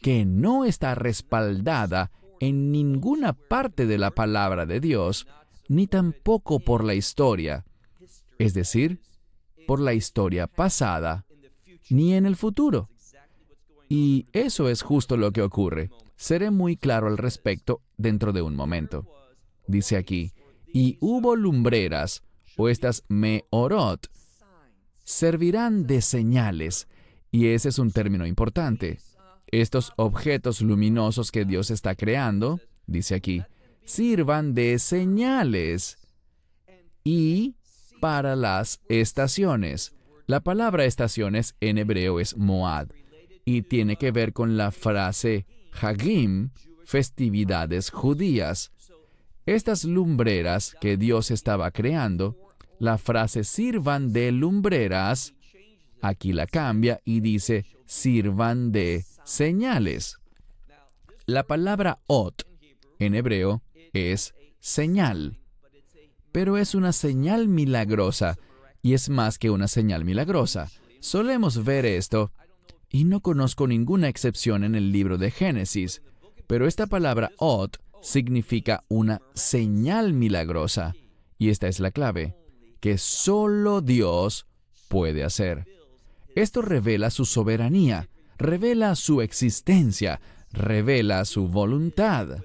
que 0.00 0.24
no 0.24 0.64
está 0.64 0.94
respaldada 0.94 2.12
en 2.42 2.72
ninguna 2.72 3.34
parte 3.34 3.86
de 3.86 3.98
la 3.98 4.10
palabra 4.10 4.66
de 4.66 4.80
Dios, 4.80 5.28
ni 5.68 5.86
tampoco 5.86 6.58
por 6.58 6.82
la 6.82 6.94
historia, 6.94 7.64
es 8.36 8.52
decir, 8.52 9.00
por 9.68 9.78
la 9.78 9.94
historia 9.94 10.48
pasada, 10.48 11.24
ni 11.88 12.14
en 12.14 12.26
el 12.26 12.34
futuro. 12.34 12.90
Y 13.88 14.26
eso 14.32 14.68
es 14.68 14.82
justo 14.82 15.16
lo 15.16 15.30
que 15.30 15.40
ocurre. 15.40 15.90
Seré 16.16 16.50
muy 16.50 16.76
claro 16.76 17.06
al 17.06 17.16
respecto 17.16 17.80
dentro 17.96 18.32
de 18.32 18.42
un 18.42 18.56
momento. 18.56 19.06
Dice 19.68 19.96
aquí, 19.96 20.32
y 20.66 20.98
hubo 20.98 21.36
lumbreras, 21.36 22.24
o 22.56 22.68
estas 22.68 23.04
meorot, 23.06 24.10
servirán 25.04 25.86
de 25.86 26.02
señales, 26.02 26.88
y 27.30 27.50
ese 27.50 27.68
es 27.68 27.78
un 27.78 27.92
término 27.92 28.26
importante. 28.26 28.98
Estos 29.52 29.92
objetos 29.96 30.62
luminosos 30.62 31.30
que 31.30 31.44
Dios 31.44 31.70
está 31.70 31.94
creando, 31.94 32.58
dice 32.86 33.14
aquí, 33.14 33.42
sirvan 33.84 34.54
de 34.54 34.78
señales 34.78 35.98
y 37.04 37.54
para 38.00 38.34
las 38.34 38.80
estaciones. 38.88 39.94
La 40.26 40.40
palabra 40.40 40.86
estaciones 40.86 41.54
en 41.60 41.78
hebreo 41.78 42.18
es 42.18 42.36
moad 42.36 42.88
y 43.44 43.62
tiene 43.62 43.96
que 43.96 44.10
ver 44.10 44.32
con 44.32 44.56
la 44.56 44.70
frase 44.70 45.46
hagim, 45.80 46.50
festividades 46.86 47.90
judías. 47.90 48.72
Estas 49.44 49.84
lumbreras 49.84 50.76
que 50.80 50.96
Dios 50.96 51.30
estaba 51.30 51.70
creando, 51.72 52.36
la 52.78 52.96
frase 52.96 53.44
sirvan 53.44 54.12
de 54.12 54.32
lumbreras, 54.32 55.34
aquí 56.00 56.32
la 56.32 56.46
cambia 56.46 57.00
y 57.04 57.20
dice 57.20 57.66
sirvan 57.84 58.72
de 58.72 59.04
señales. 59.24 60.18
La 61.26 61.44
palabra 61.44 61.98
ot 62.06 62.46
en 62.98 63.14
hebreo 63.14 63.62
es 63.92 64.34
señal, 64.60 65.40
pero 66.32 66.56
es 66.56 66.74
una 66.74 66.92
señal 66.92 67.48
milagrosa 67.48 68.38
y 68.82 68.94
es 68.94 69.08
más 69.08 69.38
que 69.38 69.50
una 69.50 69.68
señal 69.68 70.04
milagrosa. 70.04 70.68
Solemos 71.00 71.64
ver 71.64 71.86
esto 71.86 72.32
y 72.90 73.04
no 73.04 73.20
conozco 73.20 73.66
ninguna 73.66 74.08
excepción 74.08 74.64
en 74.64 74.74
el 74.74 74.92
libro 74.92 75.18
de 75.18 75.30
Génesis, 75.30 76.02
pero 76.46 76.66
esta 76.66 76.86
palabra 76.86 77.30
ot 77.38 77.78
significa 78.02 78.84
una 78.88 79.22
señal 79.34 80.12
milagrosa. 80.12 80.94
Y 81.38 81.50
esta 81.50 81.68
es 81.68 81.80
la 81.80 81.90
clave, 81.90 82.36
que 82.80 82.98
solo 82.98 83.80
Dios 83.80 84.46
puede 84.88 85.24
hacer. 85.24 85.66
Esto 86.34 86.62
revela 86.62 87.10
su 87.10 87.24
soberanía, 87.24 88.08
revela 88.42 88.94
su 88.96 89.22
existencia, 89.22 90.20
revela 90.52 91.24
su 91.24 91.48
voluntad. 91.48 92.38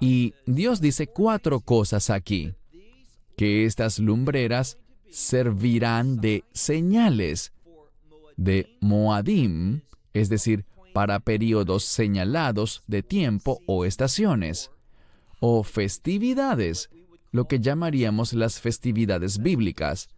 Y 0.00 0.34
Dios 0.46 0.80
dice 0.80 1.06
cuatro 1.06 1.60
cosas 1.60 2.10
aquí. 2.10 2.54
Que 3.36 3.64
estas 3.64 3.98
lumbreras 3.98 4.78
servirán 5.10 6.20
de 6.20 6.44
señales, 6.52 7.52
de 8.36 8.76
Moadim, 8.80 9.82
es 10.12 10.28
decir, 10.28 10.64
para 10.92 11.20
periodos 11.20 11.84
señalados 11.84 12.82
de 12.86 13.02
tiempo 13.02 13.60
o 13.66 13.84
estaciones, 13.84 14.70
o 15.40 15.62
festividades, 15.62 16.90
lo 17.30 17.46
que 17.46 17.60
llamaríamos 17.60 18.32
las 18.34 18.60
festividades 18.60 19.38
bíblicas, 19.38 20.08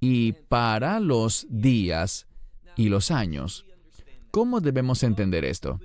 y 0.00 0.32
para 0.32 1.00
los 1.00 1.46
días 1.48 2.26
y 2.76 2.88
los 2.88 3.10
años. 3.10 3.64
¿Cómo 4.32 4.62
debemos 4.62 5.02
entender 5.02 5.44
esto? 5.44 5.78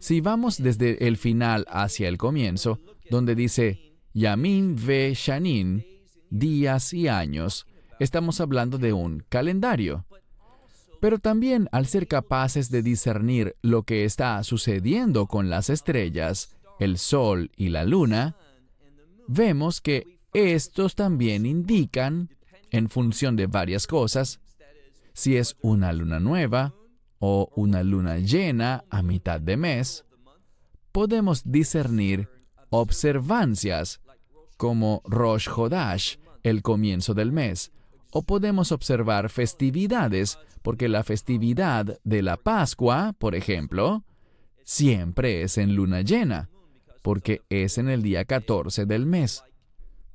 Si 0.00 0.20
vamos 0.20 0.62
desde 0.62 1.08
el 1.08 1.16
final 1.16 1.64
hacia 1.70 2.08
el 2.08 2.18
comienzo, 2.18 2.78
donde 3.10 3.34
dice 3.34 3.96
Yamin 4.12 4.76
ve 4.76 5.14
Shanin, 5.16 5.86
días 6.28 6.92
y 6.92 7.08
años, 7.08 7.66
estamos 7.98 8.38
hablando 8.42 8.76
de 8.76 8.92
un 8.92 9.24
calendario. 9.30 10.04
Pero 11.00 11.18
también 11.18 11.70
al 11.72 11.86
ser 11.86 12.06
capaces 12.06 12.70
de 12.70 12.82
discernir 12.82 13.56
lo 13.62 13.84
que 13.84 14.04
está 14.04 14.44
sucediendo 14.44 15.26
con 15.26 15.48
las 15.48 15.70
estrellas, 15.70 16.54
el 16.80 16.98
sol 16.98 17.50
y 17.56 17.70
la 17.70 17.84
luna, 17.84 18.36
vemos 19.26 19.80
que 19.80 20.18
estos 20.34 20.96
también 20.96 21.46
indican, 21.46 22.28
en 22.70 22.90
función 22.90 23.36
de 23.36 23.46
varias 23.46 23.86
cosas, 23.86 24.38
si 25.14 25.38
es 25.38 25.56
una 25.62 25.94
luna 25.94 26.20
nueva 26.20 26.74
o 27.20 27.52
una 27.54 27.82
luna 27.84 28.18
llena 28.18 28.84
a 28.90 29.02
mitad 29.02 29.40
de 29.40 29.56
mes, 29.56 30.04
podemos 30.90 31.42
discernir 31.44 32.28
observancias 32.70 34.00
como 34.56 35.02
Rosh 35.04 35.48
Hodash, 35.48 36.16
el 36.42 36.62
comienzo 36.62 37.14
del 37.14 37.32
mes, 37.32 37.72
o 38.12 38.22
podemos 38.22 38.72
observar 38.72 39.30
festividades, 39.30 40.38
porque 40.62 40.88
la 40.88 41.04
festividad 41.04 41.98
de 42.02 42.22
la 42.22 42.36
Pascua, 42.36 43.14
por 43.18 43.34
ejemplo, 43.34 44.04
siempre 44.64 45.42
es 45.42 45.58
en 45.58 45.74
luna 45.74 46.00
llena, 46.00 46.48
porque 47.02 47.42
es 47.48 47.78
en 47.78 47.88
el 47.88 48.02
día 48.02 48.24
14 48.24 48.86
del 48.86 49.06
mes. 49.06 49.42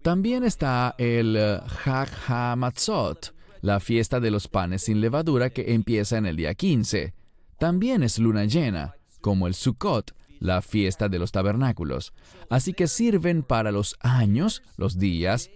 También 0.01 0.43
está 0.43 0.95
el 0.97 1.35
Hag 1.38 2.09
eh, 2.09 2.12
HaMatzot, 2.27 3.35
la 3.65 3.79
fiesta 3.79 4.19
de 4.19 4.29
los 4.29 4.48
panes 4.48 4.84
sin 4.84 5.01
levadura 5.01 5.50
que 5.50 5.74
empieza 5.74 6.19
en 6.19 6.27
el 6.27 6.36
día 6.36 6.53
15. 6.53 7.15
También 7.57 8.03
es 8.03 8.19
luna 8.19 8.45
llena, 8.45 8.93
como 9.22 9.48
el 9.48 9.55
Sukkot, 9.55 10.15
la 10.39 10.62
fiesta 10.62 11.10
de 11.10 11.17
los 11.17 11.31
tabernáculos. 11.31 12.13
Así 12.51 12.74
que 12.74 12.88
sirven 12.88 13.41
para 13.41 13.72
los 13.72 13.95
años, 14.01 14.62
los 14.77 15.00
días 15.00 15.50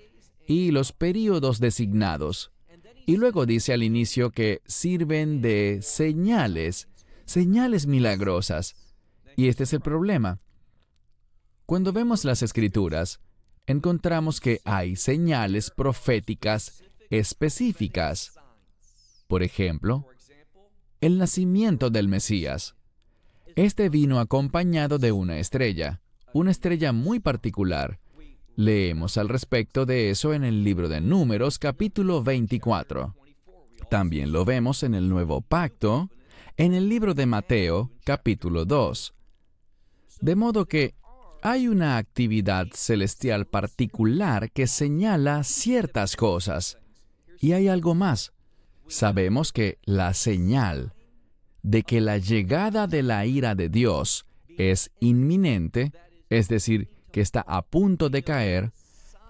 y 0.47 0.71
los 0.71 0.91
períodos 0.91 1.59
designados. 1.59 2.51
Y 3.05 3.17
luego 3.17 3.45
dice 3.45 3.73
al 3.73 3.83
inicio 3.83 4.31
que 4.31 4.63
sirven 4.65 5.43
de 5.43 5.81
señales, 5.83 6.87
señales 7.25 7.85
milagrosas. 7.85 8.75
Y 9.35 9.49
este 9.49 9.65
es 9.65 9.73
el 9.73 9.81
problema. 9.81 10.39
Cuando 11.67 11.93
vemos 11.93 12.25
las 12.25 12.41
escrituras, 12.41 13.19
encontramos 13.67 14.41
que 14.41 14.61
hay 14.65 14.95
señales 14.95 15.69
proféticas 15.69 16.81
específicas. 17.09 18.33
Por 19.27 19.43
ejemplo, 19.43 20.07
el 21.01 21.17
nacimiento 21.17 21.89
del 21.89 22.07
Mesías. 22.07 22.75
Este 23.55 23.89
vino 23.89 24.19
acompañado 24.19 24.99
de 24.99 25.11
una 25.11 25.39
estrella, 25.39 26.01
una 26.33 26.51
estrella 26.51 26.91
muy 26.91 27.19
particular, 27.19 27.99
Leemos 28.59 29.17
al 29.17 29.29
respecto 29.29 29.85
de 29.85 30.09
eso 30.09 30.33
en 30.33 30.43
el 30.43 30.65
libro 30.65 30.89
de 30.89 30.99
Números 30.99 31.59
capítulo 31.59 32.21
24. 32.21 33.15
También 33.89 34.33
lo 34.33 34.43
vemos 34.43 34.83
en 34.83 34.95
el 34.95 35.07
Nuevo 35.07 35.39
Pacto, 35.39 36.09
en 36.57 36.73
el 36.73 36.89
libro 36.89 37.13
de 37.13 37.25
Mateo 37.25 37.89
capítulo 38.03 38.65
2. 38.65 39.13
De 40.19 40.35
modo 40.35 40.65
que 40.65 40.93
hay 41.41 41.69
una 41.69 41.95
actividad 41.95 42.67
celestial 42.73 43.45
particular 43.45 44.51
que 44.51 44.67
señala 44.67 45.45
ciertas 45.45 46.17
cosas. 46.17 46.79
Y 47.39 47.53
hay 47.53 47.67
algo 47.67 47.95
más. 47.95 48.33
Sabemos 48.87 49.51
que 49.53 49.77
la 49.85 50.13
señal 50.13 50.93
de 51.63 51.83
que 51.83 52.01
la 52.01 52.17
llegada 52.17 52.87
de 52.87 53.03
la 53.03 53.25
ira 53.25 53.55
de 53.55 53.69
Dios 53.69 54.25
es 54.57 54.91
inminente, 54.99 55.93
es 56.29 56.47
decir, 56.47 56.89
que 57.11 57.21
está 57.21 57.41
a 57.41 57.61
punto 57.61 58.09
de 58.09 58.23
caer, 58.23 58.71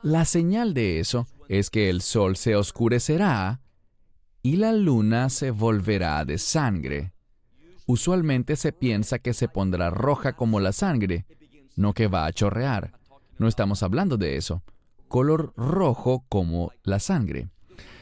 la 0.01 0.25
señal 0.25 0.74
de 0.74 1.00
eso 1.00 1.28
es 1.50 1.70
que 1.70 1.89
el 1.89 2.01
sol 2.01 2.38
se 2.38 2.56
oscurecerá 2.56 3.62
y 4.42 4.56
la 4.56 4.72
luna 4.72 5.30
se 5.30 5.51
volverá 5.51 6.24
de 6.25 6.38
sangre. 6.38 7.12
Usualmente 7.86 8.56
se 8.56 8.72
piensa 8.72 9.20
que 9.20 9.34
se 9.34 9.48
pondrá 9.50 9.89
roja 9.89 10.34
como 10.34 10.60
la 10.60 10.72
sangre, 10.72 11.25
no 11.75 11.94
que 11.94 12.08
va 12.08 12.25
a 12.25 12.32
chorrear. 12.32 12.94
No 13.38 13.48
estamos 13.48 13.84
hablando 13.84 14.18
de 14.18 14.38
eso. 14.38 14.63
Color 15.08 15.54
rojo 15.58 16.25
como 16.30 16.72
la 16.84 17.00
sangre. 17.00 17.50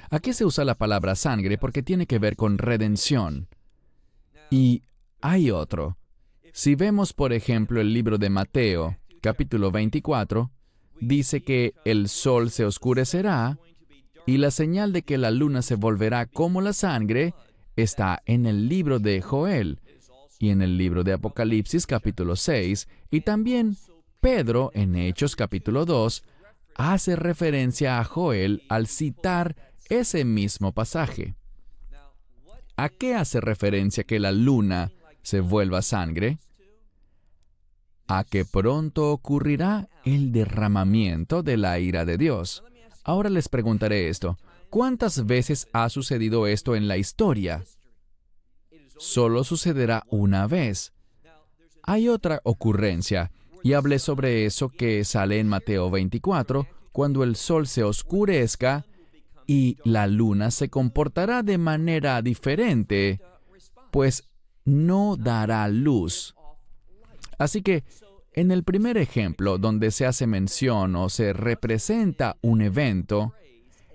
Aquí 0.09 0.33
se 0.33 0.45
usa 0.45 0.63
la 0.65 0.75
palabra 0.75 1.15
sangre 1.15 1.57
porque 1.57 1.83
tiene 1.83 2.05
que 2.05 2.19
ver 2.19 2.35
con 2.35 2.57
redención. 2.57 3.47
Y 4.49 4.83
hay 5.21 5.51
otro. 5.51 5.97
Si 6.53 6.75
vemos, 6.75 7.13
por 7.13 7.33
ejemplo, 7.33 7.81
el 7.81 7.93
libro 7.93 8.17
de 8.17 8.29
Mateo, 8.29 8.97
capítulo 9.21 9.71
24, 9.71 10.49
dice 10.99 11.41
que 11.41 11.73
el 11.85 12.07
sol 12.09 12.49
se 12.49 12.65
oscurecerá 12.65 13.59
y 14.25 14.37
la 14.37 14.51
señal 14.51 14.93
de 14.93 15.03
que 15.03 15.17
la 15.17 15.31
luna 15.31 15.61
se 15.61 15.75
volverá 15.75 16.25
como 16.25 16.61
la 16.61 16.73
sangre 16.73 17.33
está 17.75 18.21
en 18.25 18.45
el 18.45 18.67
libro 18.67 18.99
de 18.99 19.21
Joel 19.21 19.79
y 20.39 20.49
en 20.49 20.61
el 20.61 20.77
libro 20.77 21.03
de 21.03 21.13
Apocalipsis 21.13 21.85
capítulo 21.85 22.35
6 22.35 22.87
y 23.11 23.21
también 23.21 23.77
Pedro 24.19 24.71
en 24.73 24.95
Hechos 24.95 25.35
capítulo 25.35 25.85
2 25.85 26.23
hace 26.75 27.15
referencia 27.15 27.99
a 27.99 28.03
Joel 28.03 28.63
al 28.69 28.87
citar 28.87 29.55
ese 29.89 30.25
mismo 30.25 30.71
pasaje. 30.71 31.35
¿A 32.75 32.89
qué 32.89 33.15
hace 33.15 33.41
referencia 33.41 34.03
que 34.03 34.19
la 34.19 34.31
luna 34.31 34.91
se 35.23 35.39
vuelva 35.39 35.81
sangre? 35.81 36.39
a 38.07 38.23
que 38.23 38.45
pronto 38.45 39.11
ocurrirá 39.11 39.89
el 40.05 40.31
derramamiento 40.31 41.43
de 41.43 41.57
la 41.57 41.79
ira 41.79 42.05
de 42.05 42.17
Dios. 42.17 42.63
Ahora 43.03 43.29
les 43.29 43.49
preguntaré 43.49 44.09
esto. 44.09 44.37
¿Cuántas 44.69 45.25
veces 45.25 45.67
ha 45.73 45.89
sucedido 45.89 46.47
esto 46.47 46.75
en 46.75 46.87
la 46.87 46.97
historia? 46.97 47.63
Solo 48.97 49.43
sucederá 49.43 50.03
una 50.09 50.47
vez. 50.47 50.93
Hay 51.83 52.09
otra 52.09 52.41
ocurrencia, 52.43 53.31
y 53.63 53.73
hablé 53.73 53.99
sobre 53.99 54.45
eso 54.45 54.69
que 54.69 55.03
sale 55.05 55.39
en 55.39 55.47
Mateo 55.47 55.89
24, 55.89 56.67
cuando 56.91 57.23
el 57.23 57.35
sol 57.35 57.67
se 57.67 57.83
oscurezca 57.83 58.85
y 59.47 59.77
la 59.85 60.07
luna 60.07 60.51
se 60.51 60.69
comportará 60.69 61.41
de 61.41 61.57
manera 61.57 62.21
diferente, 62.21 63.21
pues 63.91 64.29
no 64.65 65.15
dará 65.15 65.67
luz. 65.69 66.35
Así 67.37 67.61
que, 67.61 67.85
en 68.33 68.51
el 68.51 68.63
primer 68.63 68.97
ejemplo 68.97 69.57
donde 69.57 69.89
se 69.89 70.05
hace 70.05 70.27
mención 70.27 70.95
o 70.95 71.09
se 71.09 71.33
representa 71.33 72.37
un 72.41 72.61
evento 72.61 73.33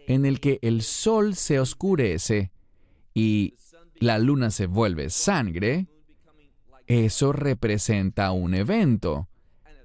en 0.08 0.24
el 0.24 0.40
que 0.40 0.58
el 0.62 0.82
sol 0.82 1.36
se 1.36 1.60
oscurece 1.60 2.50
y 3.14 3.54
la 3.96 4.18
luna 4.18 4.50
se 4.50 4.66
vuelve 4.66 5.10
sangre, 5.10 5.86
eso 6.86 7.32
representa 7.32 8.32
un 8.32 8.54
evento, 8.54 9.28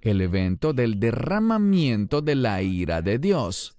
el 0.01 0.21
evento 0.21 0.73
del 0.73 0.99
derramamiento 0.99 2.21
de 2.21 2.35
la 2.35 2.61
ira 2.61 3.01
de 3.01 3.19
Dios. 3.19 3.76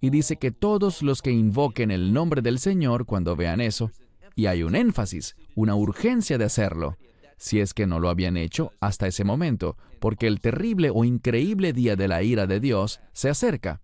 Y 0.00 0.10
dice 0.10 0.36
que 0.36 0.50
todos 0.50 1.02
los 1.02 1.22
que 1.22 1.30
invoquen 1.30 1.90
el 1.90 2.12
nombre 2.12 2.42
del 2.42 2.58
Señor 2.58 3.04
cuando 3.04 3.36
vean 3.36 3.60
eso, 3.60 3.90
y 4.34 4.46
hay 4.46 4.62
un 4.62 4.74
énfasis, 4.74 5.36
una 5.54 5.74
urgencia 5.74 6.38
de 6.38 6.44
hacerlo, 6.44 6.96
si 7.36 7.60
es 7.60 7.74
que 7.74 7.86
no 7.86 8.00
lo 8.00 8.08
habían 8.08 8.36
hecho 8.36 8.72
hasta 8.80 9.06
ese 9.06 9.24
momento, 9.24 9.76
porque 9.98 10.26
el 10.26 10.40
terrible 10.40 10.90
o 10.92 11.04
increíble 11.04 11.72
día 11.72 11.96
de 11.96 12.08
la 12.08 12.22
ira 12.22 12.46
de 12.46 12.60
Dios 12.60 13.00
se 13.12 13.28
acerca. 13.28 13.80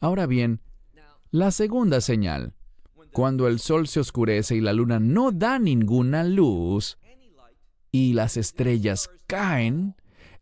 Ahora 0.00 0.26
bien, 0.26 0.60
la 1.30 1.50
segunda 1.50 2.00
señal, 2.00 2.54
cuando 3.12 3.46
el 3.48 3.60
sol 3.60 3.86
se 3.86 4.00
oscurece 4.00 4.56
y 4.56 4.60
la 4.60 4.72
luna 4.72 4.98
no 4.98 5.30
da 5.30 5.58
ninguna 5.58 6.24
luz 6.24 6.98
y 7.92 8.12
las 8.12 8.36
estrellas 8.36 9.08
caen, 9.28 9.94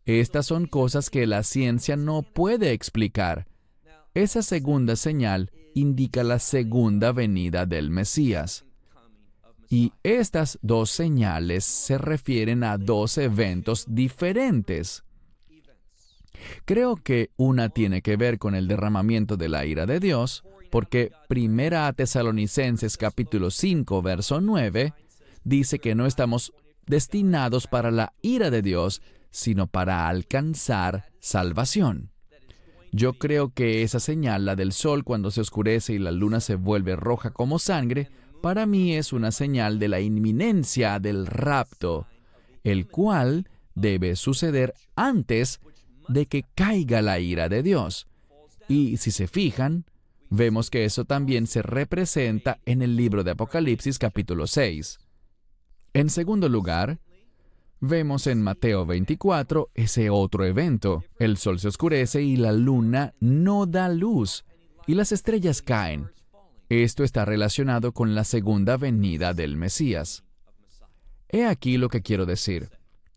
estas 0.05 0.47
son 0.47 0.65
cosas 0.65 1.09
que 1.09 1.27
la 1.27 1.43
ciencia 1.43 1.95
no 1.95 2.23
puede 2.23 2.71
explicar. 2.71 3.47
Esa 4.13 4.43
segunda 4.43 4.95
señal 4.95 5.51
indica 5.73 6.23
la 6.23 6.37
segunda 6.37 7.11
venida 7.11 7.65
del 7.65 7.89
Mesías. 7.89 8.65
Y 9.69 9.91
estas 10.03 10.59
dos 10.61 10.91
señales 10.91 11.65
se 11.65 11.97
refieren 11.97 12.63
a 12.63 12.77
dos 12.77 13.17
eventos 13.17 13.85
diferentes. 13.87 15.03
Creo 16.65 16.95
que 16.95 17.31
una 17.37 17.69
tiene 17.69 18.03
que 18.03 18.15
ver 18.15 18.37
con 18.37 18.53
el 18.53 18.67
derramamiento 18.67 19.35
de 19.35 19.49
la 19.49 19.65
ira 19.65 19.87
de 19.87 19.99
Dios 19.99 20.43
porque 20.69 21.11
Primera 21.27 21.87
a 21.87 21.93
Tesalonicenses 21.93 22.97
capítulo 22.97 23.49
5, 23.51 24.01
verso 24.01 24.41
9, 24.41 24.93
dice 25.43 25.79
que 25.79 25.95
no 25.95 26.05
estamos 26.05 26.53
destinados 26.85 27.67
para 27.67 27.91
la 27.91 28.13
ira 28.21 28.49
de 28.51 28.61
Dios, 28.61 29.01
sino 29.31 29.67
para 29.67 30.07
alcanzar 30.07 31.11
salvación. 31.19 32.12
Yo 32.93 33.13
creo 33.13 33.49
que 33.49 33.81
esa 33.81 33.99
señal, 33.99 34.45
la 34.45 34.55
del 34.55 34.71
sol 34.71 35.03
cuando 35.03 35.31
se 35.31 35.41
oscurece 35.41 35.93
y 35.93 35.99
la 35.99 36.11
luna 36.11 36.39
se 36.39 36.55
vuelve 36.55 36.95
roja 36.95 37.31
como 37.31 37.59
sangre, 37.59 38.09
para 38.41 38.65
mí 38.65 38.95
es 38.95 39.11
una 39.11 39.31
señal 39.31 39.79
de 39.79 39.89
la 39.89 39.99
inminencia 39.99 40.99
del 40.99 41.25
rapto, 41.25 42.07
el 42.63 42.87
cual 42.87 43.49
debe 43.75 44.15
suceder 44.15 44.73
antes 44.95 45.59
de 46.07 46.27
que 46.27 46.45
caiga 46.55 47.01
la 47.01 47.19
ira 47.19 47.49
de 47.49 47.63
Dios. 47.63 48.07
Y 48.69 48.97
si 48.97 49.11
se 49.11 49.27
fijan, 49.27 49.85
Vemos 50.35 50.71
que 50.71 50.83
eso 50.83 51.05
también 51.05 51.45
se 51.45 51.61
representa 51.61 52.57
en 52.65 52.81
el 52.81 52.95
libro 52.95 53.23
de 53.23 53.29
Apocalipsis 53.29 53.99
capítulo 53.99 54.47
6. 54.47 54.97
En 55.93 56.09
segundo 56.09 56.49
lugar, 56.49 56.97
vemos 57.85 58.27
en 58.27 58.41
Mateo 58.41 58.85
24 58.85 59.69
ese 59.73 60.09
otro 60.09 60.45
evento. 60.45 61.03
El 61.19 61.35
sol 61.35 61.59
se 61.59 61.67
oscurece 61.67 62.23
y 62.23 62.37
la 62.37 62.53
luna 62.53 63.13
no 63.19 63.65
da 63.65 63.89
luz 63.89 64.45
y 64.87 64.93
las 64.93 65.11
estrellas 65.11 65.61
caen. 65.61 66.09
Esto 66.69 67.03
está 67.03 67.25
relacionado 67.25 67.91
con 67.91 68.15
la 68.15 68.23
segunda 68.23 68.77
venida 68.77 69.33
del 69.33 69.57
Mesías. 69.57 70.23
He 71.27 71.45
aquí 71.45 71.77
lo 71.77 71.89
que 71.89 72.01
quiero 72.01 72.25
decir. 72.25 72.69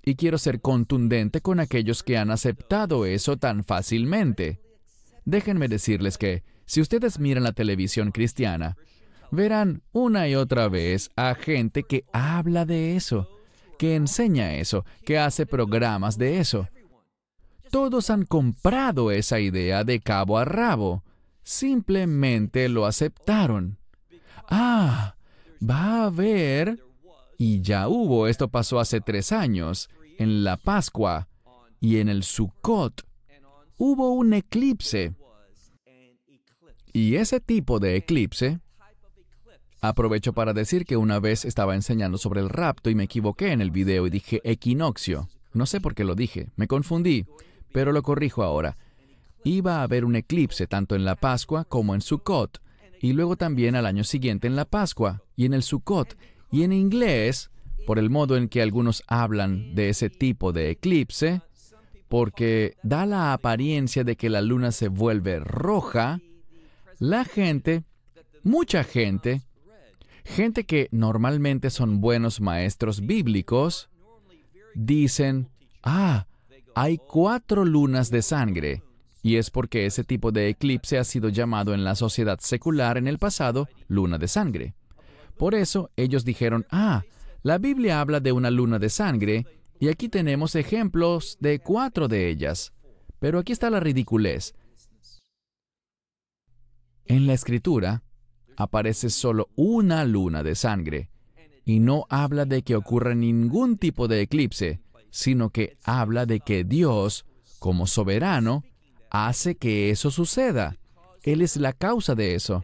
Y 0.02 0.16
quiero 0.16 0.36
ser 0.36 0.60
contundente 0.60 1.40
con 1.40 1.60
aquellos 1.60 2.02
que 2.02 2.18
han 2.18 2.32
aceptado 2.32 3.06
eso 3.06 3.36
tan 3.36 3.62
fácilmente. 3.62 4.60
Déjenme 5.24 5.68
decirles 5.68 6.18
que 6.18 6.42
si 6.64 6.80
ustedes 6.80 7.20
miran 7.20 7.44
la 7.44 7.52
televisión 7.52 8.10
cristiana, 8.10 8.76
verán 9.30 9.82
una 9.92 10.28
y 10.28 10.34
otra 10.34 10.68
vez 10.68 11.10
a 11.14 11.34
gente 11.34 11.84
que 11.84 12.04
habla 12.12 12.64
de 12.64 12.96
eso, 12.96 13.28
que 13.78 13.94
enseña 13.94 14.54
eso, 14.54 14.84
que 15.04 15.18
hace 15.18 15.46
programas 15.46 16.18
de 16.18 16.40
eso. 16.40 16.68
Todos 17.70 18.10
han 18.10 18.24
comprado 18.24 19.10
esa 19.10 19.40
idea 19.40 19.84
de 19.84 20.00
cabo 20.00 20.38
a 20.38 20.44
rabo. 20.44 21.02
Simplemente 21.42 22.68
lo 22.68 22.86
aceptaron. 22.86 23.78
Ah, 24.48 25.16
va 25.62 26.02
a 26.02 26.04
haber... 26.06 26.82
Y 27.38 27.60
ya 27.60 27.88
hubo, 27.88 28.28
esto 28.28 28.48
pasó 28.48 28.80
hace 28.80 29.02
tres 29.02 29.30
años, 29.30 29.90
en 30.18 30.42
la 30.42 30.56
Pascua 30.56 31.28
y 31.80 31.98
en 31.98 32.08
el 32.08 32.22
Sukkot. 32.22 33.06
Hubo 33.76 34.12
un 34.14 34.32
eclipse. 34.32 35.14
Y 36.94 37.16
ese 37.16 37.40
tipo 37.40 37.78
de 37.78 37.96
eclipse, 37.96 38.60
aprovecho 39.80 40.32
para 40.32 40.52
decir 40.52 40.84
que 40.84 40.96
una 40.96 41.20
vez 41.20 41.44
estaba 41.44 41.74
enseñando 41.74 42.18
sobre 42.18 42.40
el 42.40 42.48
rapto 42.48 42.90
y 42.90 42.94
me 42.94 43.04
equivoqué 43.04 43.52
en 43.52 43.60
el 43.60 43.70
video 43.70 44.06
y 44.06 44.10
dije 44.10 44.40
equinoccio. 44.44 45.28
No 45.52 45.66
sé 45.66 45.80
por 45.80 45.94
qué 45.94 46.04
lo 46.04 46.14
dije, 46.14 46.50
me 46.56 46.66
confundí, 46.66 47.26
pero 47.72 47.92
lo 47.92 48.02
corrijo 48.02 48.42
ahora. 48.42 48.76
Iba 49.44 49.78
a 49.78 49.82
haber 49.82 50.04
un 50.04 50.16
eclipse 50.16 50.66
tanto 50.66 50.96
en 50.96 51.04
la 51.04 51.14
Pascua 51.14 51.64
como 51.64 51.94
en 51.94 52.00
Sukkot, 52.00 52.60
y 53.00 53.12
luego 53.12 53.36
también 53.36 53.76
al 53.76 53.86
año 53.86 54.04
siguiente 54.04 54.46
en 54.46 54.56
la 54.56 54.64
Pascua 54.64 55.22
y 55.36 55.44
en 55.44 55.54
el 55.54 55.62
Sukkot. 55.62 56.16
Y 56.50 56.62
en 56.62 56.72
inglés, 56.72 57.50
por 57.86 57.98
el 57.98 58.10
modo 58.10 58.36
en 58.36 58.48
que 58.48 58.62
algunos 58.62 59.02
hablan 59.06 59.74
de 59.74 59.90
ese 59.90 60.10
tipo 60.10 60.52
de 60.52 60.70
eclipse, 60.70 61.42
porque 62.08 62.76
da 62.82 63.06
la 63.06 63.32
apariencia 63.32 64.04
de 64.04 64.16
que 64.16 64.30
la 64.30 64.40
luna 64.42 64.72
se 64.72 64.88
vuelve 64.88 65.40
roja, 65.40 66.20
la 66.98 67.24
gente, 67.24 67.84
mucha 68.42 68.84
gente, 68.84 69.42
gente 70.26 70.64
que 70.64 70.88
normalmente 70.90 71.70
son 71.70 72.00
buenos 72.00 72.40
maestros 72.40 73.06
bíblicos, 73.06 73.88
dicen, 74.74 75.48
ah, 75.82 76.26
hay 76.74 76.98
cuatro 76.98 77.64
lunas 77.64 78.10
de 78.10 78.22
sangre, 78.22 78.82
y 79.22 79.36
es 79.36 79.50
porque 79.50 79.86
ese 79.86 80.04
tipo 80.04 80.32
de 80.32 80.48
eclipse 80.48 80.98
ha 80.98 81.04
sido 81.04 81.28
llamado 81.28 81.74
en 81.74 81.84
la 81.84 81.94
sociedad 81.94 82.38
secular 82.40 82.98
en 82.98 83.06
el 83.06 83.18
pasado 83.18 83.68
luna 83.88 84.18
de 84.18 84.28
sangre. 84.28 84.74
Por 85.38 85.54
eso 85.54 85.90
ellos 85.96 86.24
dijeron, 86.24 86.66
ah, 86.70 87.04
la 87.42 87.58
Biblia 87.58 88.00
habla 88.00 88.20
de 88.20 88.32
una 88.32 88.50
luna 88.50 88.78
de 88.78 88.90
sangre, 88.90 89.46
y 89.78 89.88
aquí 89.88 90.08
tenemos 90.08 90.54
ejemplos 90.54 91.36
de 91.40 91.60
cuatro 91.60 92.08
de 92.08 92.28
ellas. 92.28 92.72
Pero 93.18 93.38
aquí 93.38 93.52
está 93.52 93.70
la 93.70 93.80
ridiculez. 93.80 94.54
En 97.04 97.26
la 97.26 97.34
escritura 97.34 98.02
aparece 98.56 99.10
solo 99.10 99.48
una 99.56 100.04
luna 100.04 100.42
de 100.42 100.54
sangre 100.54 101.10
y 101.64 101.80
no 101.80 102.06
habla 102.08 102.44
de 102.44 102.62
que 102.62 102.76
ocurra 102.76 103.14
ningún 103.14 103.76
tipo 103.76 104.08
de 104.08 104.22
eclipse, 104.22 104.80
sino 105.10 105.50
que 105.50 105.76
habla 105.84 106.26
de 106.26 106.40
que 106.40 106.64
Dios, 106.64 107.26
como 107.58 107.86
soberano, 107.86 108.64
hace 109.10 109.56
que 109.56 109.90
eso 109.90 110.10
suceda. 110.10 110.76
Él 111.22 111.42
es 111.42 111.56
la 111.56 111.72
causa 111.72 112.14
de 112.14 112.34
eso. 112.34 112.62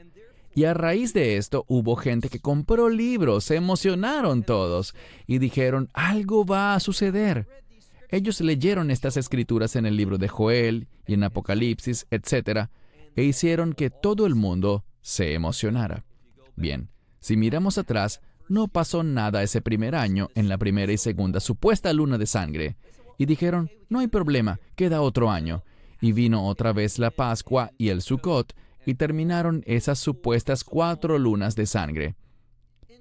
Y 0.55 0.64
a 0.64 0.74
raíz 0.74 1.14
de 1.14 1.37
esto 1.37 1.64
hubo 1.66 1.96
gente 1.96 2.28
que 2.28 2.38
compró 2.38 2.88
libros, 2.88 3.44
se 3.44 3.57
emocionaron 3.57 4.42
todos 4.42 4.94
y 5.26 5.38
dijeron, 5.38 5.88
algo 5.94 6.44
va 6.44 6.74
a 6.74 6.81
suceder. 6.81 7.48
Ellos 8.11 8.40
leyeron 8.40 8.90
estas 8.90 9.16
escrituras 9.16 9.74
en 9.76 9.87
el 9.87 9.96
libro 9.96 10.18
de 10.18 10.28
Joel 10.28 10.88
y 11.07 11.14
en 11.14 11.24
Apocalipsis, 11.24 12.07
etc 12.11 12.68
e 13.16 13.24
hicieron 13.24 13.72
que 13.72 13.90
todo 13.90 14.26
el 14.26 14.35
mundo 14.35 14.85
se 15.03 15.35
emocionara. 15.35 16.05
Bien, 16.57 16.88
si 17.21 17.37
miramos 17.37 17.77
atrás, 17.79 18.21
no 18.49 18.69
pasó 18.69 19.03
nada 19.03 19.43
ese 19.43 19.61
primer 19.61 19.95
año 19.95 20.29
en 20.35 20.49
la 20.49 20.59
primera 20.59 20.93
y 20.93 20.99
segunda 20.99 21.41
supuesta 21.41 21.93
luna 21.93 22.19
de 22.19 22.27
sangre. 22.27 22.77
Y 23.19 23.27
dijeron, 23.27 23.71
no 23.88 23.99
hay 23.99 24.09
problema, 24.09 24.59
queda 24.75 25.03
otro 25.03 25.31
año. 25.31 25.62
Y 26.01 26.12
vino 26.12 26.47
otra 26.47 26.73
vez 26.73 26.99
la 26.99 27.11
Pascua 27.11 27.71
y 27.79 27.91
el 27.91 28.03
Sukkot, 28.03 28.55
y 28.85 28.95
terminaron 28.95 29.62
esas 29.67 29.99
supuestas 29.99 30.65
cuatro 30.65 31.19
lunas 31.19 31.55
de 31.55 31.67
sangre. 31.67 32.17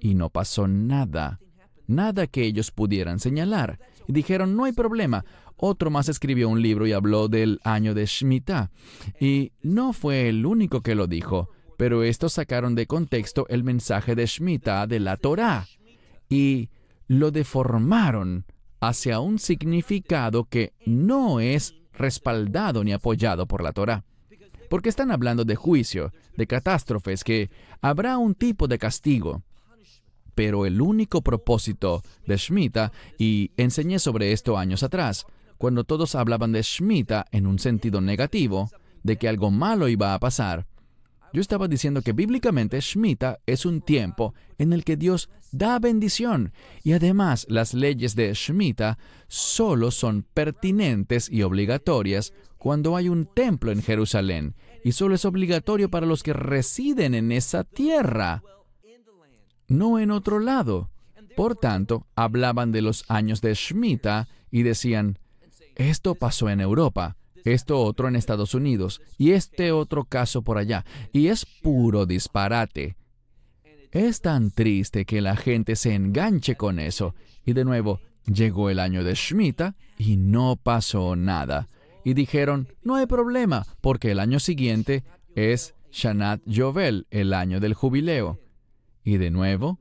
Y 0.00 0.14
no 0.14 0.30
pasó 0.30 0.68
nada, 0.68 1.40
nada 1.86 2.26
que 2.26 2.44
ellos 2.44 2.70
pudieran 2.70 3.18
señalar. 3.18 3.80
Y 4.06 4.12
dijeron, 4.12 4.56
no 4.56 4.64
hay 4.64 4.72
problema, 4.72 5.24
otro 5.56 5.90
más 5.90 6.08
escribió 6.08 6.48
un 6.48 6.62
libro 6.62 6.86
y 6.86 6.92
habló 6.92 7.28
del 7.28 7.60
año 7.64 7.94
de 7.94 8.06
Shemitah. 8.06 8.70
Y 9.20 9.52
no 9.62 9.92
fue 9.92 10.28
el 10.28 10.46
único 10.46 10.82
que 10.82 10.94
lo 10.94 11.06
dijo, 11.06 11.50
pero 11.76 12.02
estos 12.02 12.34
sacaron 12.34 12.74
de 12.74 12.86
contexto 12.86 13.46
el 13.48 13.64
mensaje 13.64 14.14
de 14.14 14.26
Shemitah 14.26 14.86
de 14.86 15.00
la 15.00 15.16
Torá 15.16 15.66
y 16.28 16.70
lo 17.08 17.30
deformaron 17.30 18.46
hacia 18.80 19.20
un 19.20 19.38
significado 19.38 20.44
que 20.44 20.72
no 20.86 21.40
es 21.40 21.74
respaldado 21.92 22.82
ni 22.84 22.92
apoyado 22.92 23.46
por 23.46 23.62
la 23.62 23.72
Torá. 23.72 24.04
Porque 24.68 24.88
están 24.88 25.10
hablando 25.10 25.44
de 25.44 25.54
juicio, 25.54 26.12
de 26.36 26.46
catástrofes, 26.46 27.24
que 27.24 27.50
habrá 27.80 28.16
un 28.18 28.34
tipo 28.34 28.66
de 28.66 28.78
castigo. 28.78 29.42
pero 30.34 30.64
el 30.64 30.80
único 30.80 31.20
propósito 31.20 32.02
de 32.26 32.38
Shemitah, 32.38 32.90
y 33.18 33.50
enseñé 33.58 33.98
sobre 33.98 34.32
esto 34.32 34.56
años 34.56 34.82
atrás, 34.82 35.26
cuando 35.58 35.84
todos 35.84 36.14
hablaban 36.14 36.52
de 36.52 36.62
Shemitah 36.62 37.26
en 37.32 37.46
un 37.46 37.58
sentido 37.58 38.00
negativo, 38.00 38.70
de 39.02 39.16
que 39.18 39.28
algo 39.28 39.50
malo 39.50 39.88
iba 39.88 40.14
a 40.14 40.18
pasar, 40.18 40.66
yo 41.32 41.40
estaba 41.40 41.68
diciendo 41.68 42.02
que 42.02 42.12
bíblicamente 42.12 42.80
Shemitah 42.80 43.40
es 43.46 43.64
un 43.64 43.80
tiempo 43.80 44.34
en 44.58 44.72
el 44.72 44.84
que 44.84 44.96
Dios 44.96 45.30
da 45.50 45.78
bendición 45.78 46.52
y 46.82 46.92
además 46.92 47.46
las 47.48 47.74
leyes 47.74 48.14
de 48.14 48.32
Shemitah 48.34 48.98
solo 49.28 49.90
son 49.90 50.26
pertinentes 50.34 51.30
y 51.30 51.42
obligatorias 51.42 52.32
cuando 52.58 52.96
hay 52.96 53.08
un 53.08 53.26
templo 53.26 53.72
en 53.72 53.82
Jerusalén 53.82 54.54
y 54.84 54.92
solo 54.92 55.14
es 55.14 55.24
obligatorio 55.24 55.90
para 55.90 56.06
los 56.06 56.22
que 56.22 56.32
residen 56.32 57.14
en 57.14 57.32
esa 57.32 57.64
tierra, 57.64 58.42
no 59.68 59.98
en 59.98 60.10
otro 60.10 60.38
lado. 60.38 60.90
Por 61.36 61.56
tanto, 61.56 62.06
hablaban 62.14 62.72
de 62.72 62.82
los 62.82 63.04
años 63.08 63.40
de 63.40 63.54
Shemitah 63.54 64.28
y 64.50 64.64
decían, 64.64 65.18
esto 65.76 66.14
pasó 66.14 66.50
en 66.50 66.60
Europa, 66.60 67.16
esto 67.44 67.80
otro 67.80 68.08
en 68.08 68.16
Estados 68.16 68.54
Unidos 68.54 69.00
y 69.18 69.32
este 69.32 69.72
otro 69.72 70.04
caso 70.04 70.42
por 70.42 70.58
allá. 70.58 70.84
Y 71.12 71.28
es 71.28 71.46
puro 71.46 72.06
disparate. 72.06 72.96
Es 73.90 74.20
tan 74.20 74.50
triste 74.50 75.04
que 75.04 75.20
la 75.20 75.36
gente 75.36 75.76
se 75.76 75.94
enganche 75.94 76.56
con 76.56 76.78
eso. 76.78 77.14
Y 77.44 77.52
de 77.52 77.64
nuevo, 77.64 78.00
llegó 78.26 78.70
el 78.70 78.78
año 78.78 79.04
de 79.04 79.14
Shemitah 79.14 79.74
y 79.98 80.16
no 80.16 80.56
pasó 80.56 81.16
nada. 81.16 81.68
Y 82.04 82.14
dijeron, 82.14 82.68
no 82.82 82.96
hay 82.96 83.06
problema, 83.06 83.66
porque 83.80 84.10
el 84.10 84.18
año 84.18 84.40
siguiente 84.40 85.04
es 85.34 85.74
Shanat 85.92 86.40
Yovel, 86.46 87.06
el 87.10 87.32
año 87.32 87.60
del 87.60 87.74
jubileo. 87.74 88.40
Y 89.04 89.18
de 89.18 89.30
nuevo, 89.30 89.78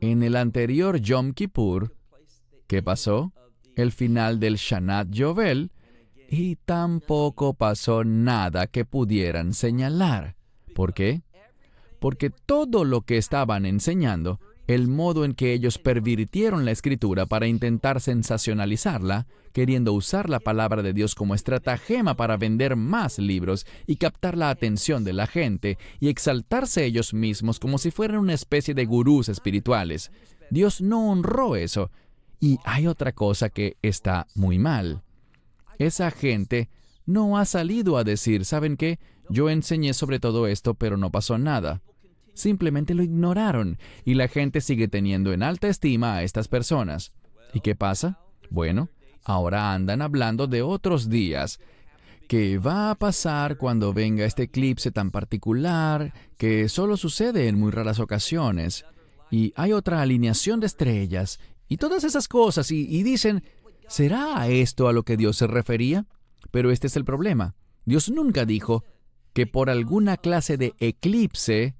en 0.00 0.22
el 0.22 0.36
anterior 0.36 1.00
Yom 1.00 1.32
Kippur, 1.32 1.94
¿qué 2.66 2.82
pasó? 2.82 3.32
El 3.76 3.92
final 3.92 4.40
del 4.40 4.56
Shanat 4.56 5.10
Yovel, 5.10 5.70
y 6.30 6.54
tampoco 6.64 7.54
pasó 7.54 8.04
nada 8.04 8.68
que 8.68 8.84
pudieran 8.84 9.52
señalar. 9.52 10.36
¿Por 10.74 10.94
qué? 10.94 11.22
Porque 11.98 12.30
todo 12.30 12.84
lo 12.84 13.02
que 13.02 13.18
estaban 13.18 13.66
enseñando, 13.66 14.38
el 14.68 14.86
modo 14.86 15.24
en 15.24 15.34
que 15.34 15.52
ellos 15.52 15.78
pervirtieron 15.78 16.64
la 16.64 16.70
escritura 16.70 17.26
para 17.26 17.48
intentar 17.48 18.00
sensacionalizarla, 18.00 19.26
queriendo 19.52 19.92
usar 19.92 20.30
la 20.30 20.38
palabra 20.38 20.82
de 20.82 20.92
Dios 20.92 21.16
como 21.16 21.34
estratagema 21.34 22.14
para 22.14 22.36
vender 22.36 22.76
más 22.76 23.18
libros 23.18 23.66
y 23.88 23.96
captar 23.96 24.38
la 24.38 24.50
atención 24.50 25.02
de 25.02 25.12
la 25.12 25.26
gente 25.26 25.78
y 25.98 26.08
exaltarse 26.08 26.84
ellos 26.84 27.12
mismos 27.12 27.58
como 27.58 27.76
si 27.76 27.90
fueran 27.90 28.18
una 28.18 28.34
especie 28.34 28.72
de 28.72 28.86
gurús 28.86 29.28
espirituales. 29.28 30.12
Dios 30.50 30.80
no 30.80 31.10
honró 31.10 31.56
eso. 31.56 31.90
Y 32.38 32.58
hay 32.64 32.86
otra 32.86 33.12
cosa 33.12 33.50
que 33.50 33.76
está 33.82 34.28
muy 34.34 34.58
mal 34.58 35.02
esa 35.80 36.10
gente 36.10 36.68
no 37.06 37.38
ha 37.38 37.46
salido 37.46 37.96
a 37.96 38.04
decir, 38.04 38.44
¿saben 38.44 38.76
qué? 38.76 38.98
Yo 39.30 39.48
enseñé 39.48 39.94
sobre 39.94 40.20
todo 40.20 40.46
esto, 40.46 40.74
pero 40.74 40.98
no 40.98 41.10
pasó 41.10 41.38
nada. 41.38 41.80
Simplemente 42.34 42.94
lo 42.94 43.02
ignoraron 43.02 43.78
y 44.04 44.14
la 44.14 44.28
gente 44.28 44.60
sigue 44.60 44.88
teniendo 44.88 45.32
en 45.32 45.42
alta 45.42 45.68
estima 45.68 46.16
a 46.16 46.22
estas 46.22 46.48
personas. 46.48 47.14
¿Y 47.54 47.60
qué 47.60 47.74
pasa? 47.74 48.18
Bueno, 48.50 48.90
ahora 49.24 49.72
andan 49.72 50.02
hablando 50.02 50.46
de 50.46 50.60
otros 50.60 51.08
días. 51.08 51.60
¿Qué 52.28 52.58
va 52.58 52.90
a 52.90 52.94
pasar 52.94 53.56
cuando 53.56 53.94
venga 53.94 54.26
este 54.26 54.44
eclipse 54.44 54.90
tan 54.90 55.10
particular 55.10 56.12
que 56.36 56.68
solo 56.68 56.98
sucede 56.98 57.48
en 57.48 57.58
muy 57.58 57.70
raras 57.72 58.00
ocasiones? 58.00 58.84
Y 59.30 59.54
hay 59.56 59.72
otra 59.72 60.02
alineación 60.02 60.60
de 60.60 60.66
estrellas 60.66 61.40
y 61.68 61.78
todas 61.78 62.04
esas 62.04 62.28
cosas 62.28 62.70
y, 62.70 62.86
y 62.86 63.02
dicen, 63.02 63.42
¿Será 63.90 64.40
a 64.40 64.46
esto 64.46 64.86
a 64.86 64.92
lo 64.92 65.02
que 65.02 65.16
Dios 65.16 65.36
se 65.36 65.48
refería? 65.48 66.06
Pero 66.52 66.70
este 66.70 66.86
es 66.86 66.94
el 66.94 67.04
problema. 67.04 67.56
Dios 67.84 68.08
nunca 68.08 68.44
dijo 68.46 68.84
que 69.32 69.48
por 69.48 69.68
alguna 69.68 70.16
clase 70.16 70.56
de 70.56 70.74
eclipse, 70.78 71.74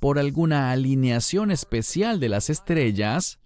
por 0.00 0.18
alguna 0.18 0.72
alineación 0.72 1.52
especial 1.52 2.18
de 2.18 2.28
las 2.28 2.50
estrellas, 2.50 3.38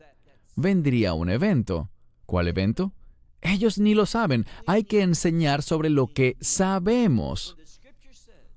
vendría 0.56 1.12
un 1.12 1.28
evento. 1.28 1.90
¿Cuál 2.24 2.48
evento? 2.48 2.94
Ellos 3.42 3.78
ni 3.78 3.92
lo 3.92 4.06
saben. 4.06 4.46
Hay 4.66 4.84
que 4.84 5.02
enseñar 5.02 5.62
sobre 5.62 5.90
lo 5.90 6.06
que 6.06 6.38
sabemos. 6.40 7.58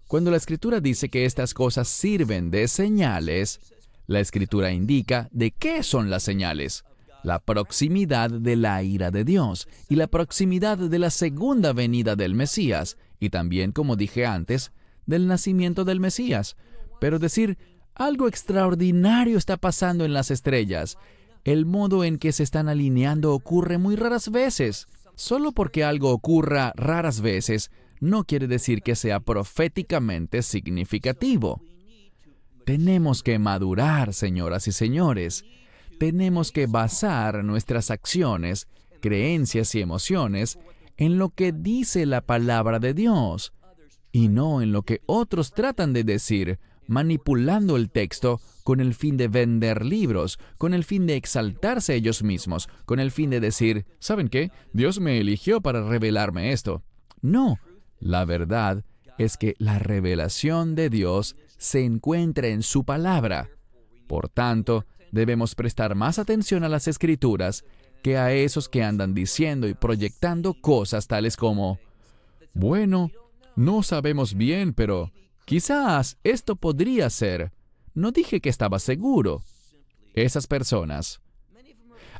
Cuando 0.07 0.31
la 0.31 0.37
escritura 0.37 0.79
dice 0.79 1.09
que 1.09 1.25
estas 1.25 1.53
cosas 1.53 1.89
sirven 1.89 2.51
de 2.51 2.69
señales, 2.69 3.59
la 4.07 4.21
escritura 4.21 4.71
indica 4.71 5.27
de 5.33 5.51
qué 5.51 5.83
son 5.83 6.09
las 6.09 6.23
señales 6.23 6.85
la 7.23 7.39
proximidad 7.39 8.29
de 8.29 8.55
la 8.55 8.81
ira 8.83 9.11
de 9.11 9.23
Dios 9.23 9.67
y 9.89 9.95
la 9.95 10.07
proximidad 10.07 10.77
de 10.77 10.99
la 10.99 11.09
segunda 11.09 11.73
venida 11.73 12.15
del 12.15 12.35
Mesías, 12.35 12.97
y 13.19 13.29
también, 13.29 13.71
como 13.71 13.95
dije 13.95 14.25
antes, 14.25 14.71
del 15.05 15.27
nacimiento 15.27 15.85
del 15.85 15.99
Mesías. 15.99 16.55
Pero 16.99 17.19
decir, 17.19 17.57
algo 17.95 18.27
extraordinario 18.27 19.37
está 19.37 19.57
pasando 19.57 20.05
en 20.05 20.13
las 20.13 20.31
estrellas, 20.31 20.97
el 21.43 21.65
modo 21.65 22.03
en 22.03 22.17
que 22.17 22.31
se 22.31 22.43
están 22.43 22.69
alineando 22.69 23.33
ocurre 23.33 23.77
muy 23.77 23.95
raras 23.95 24.31
veces. 24.31 24.87
Solo 25.15 25.51
porque 25.51 25.83
algo 25.83 26.11
ocurra 26.11 26.73
raras 26.75 27.21
veces, 27.21 27.71
no 27.99 28.23
quiere 28.23 28.47
decir 28.47 28.81
que 28.81 28.95
sea 28.95 29.19
proféticamente 29.19 30.41
significativo. 30.41 31.61
Tenemos 32.65 33.21
que 33.21 33.37
madurar, 33.37 34.13
señoras 34.13 34.67
y 34.67 34.71
señores 34.71 35.43
tenemos 36.01 36.51
que 36.51 36.65
basar 36.65 37.43
nuestras 37.43 37.91
acciones, 37.91 38.67
creencias 39.01 39.75
y 39.75 39.81
emociones 39.81 40.57
en 40.97 41.19
lo 41.19 41.29
que 41.29 41.51
dice 41.51 42.07
la 42.07 42.21
palabra 42.21 42.79
de 42.79 42.95
Dios 42.95 43.53
y 44.11 44.27
no 44.27 44.63
en 44.63 44.71
lo 44.71 44.81
que 44.81 45.01
otros 45.05 45.53
tratan 45.53 45.93
de 45.93 46.03
decir, 46.03 46.57
manipulando 46.87 47.77
el 47.77 47.91
texto 47.91 48.41
con 48.63 48.79
el 48.79 48.95
fin 48.95 49.15
de 49.15 49.27
vender 49.27 49.85
libros, 49.85 50.39
con 50.57 50.73
el 50.73 50.85
fin 50.85 51.05
de 51.05 51.17
exaltarse 51.17 51.93
ellos 51.93 52.23
mismos, 52.23 52.67
con 52.85 52.99
el 52.99 53.11
fin 53.11 53.29
de 53.29 53.39
decir, 53.39 53.85
¿saben 53.99 54.27
qué? 54.27 54.49
Dios 54.73 54.99
me 54.99 55.19
eligió 55.19 55.61
para 55.61 55.87
revelarme 55.87 56.51
esto. 56.51 56.81
No, 57.21 57.59
la 57.99 58.25
verdad 58.25 58.83
es 59.19 59.37
que 59.37 59.53
la 59.59 59.77
revelación 59.77 60.73
de 60.73 60.89
Dios 60.89 61.35
se 61.59 61.85
encuentra 61.85 62.47
en 62.47 62.63
su 62.63 62.85
palabra. 62.85 63.51
Por 64.07 64.29
tanto, 64.29 64.87
debemos 65.11 65.55
prestar 65.55 65.95
más 65.95 66.19
atención 66.19 66.63
a 66.63 66.69
las 66.69 66.87
escrituras 66.87 67.63
que 68.01 68.17
a 68.17 68.33
esos 68.33 68.67
que 68.69 68.83
andan 68.83 69.13
diciendo 69.13 69.67
y 69.67 69.73
proyectando 69.73 70.53
cosas 70.53 71.07
tales 71.07 71.37
como, 71.37 71.79
bueno, 72.53 73.11
no 73.55 73.83
sabemos 73.83 74.33
bien, 74.33 74.73
pero 74.73 75.11
quizás 75.45 76.17
esto 76.23 76.55
podría 76.55 77.09
ser. 77.09 77.51
No 77.93 78.11
dije 78.11 78.41
que 78.41 78.49
estaba 78.49 78.79
seguro. 78.79 79.43
Esas 80.13 80.47
personas. 80.47 81.21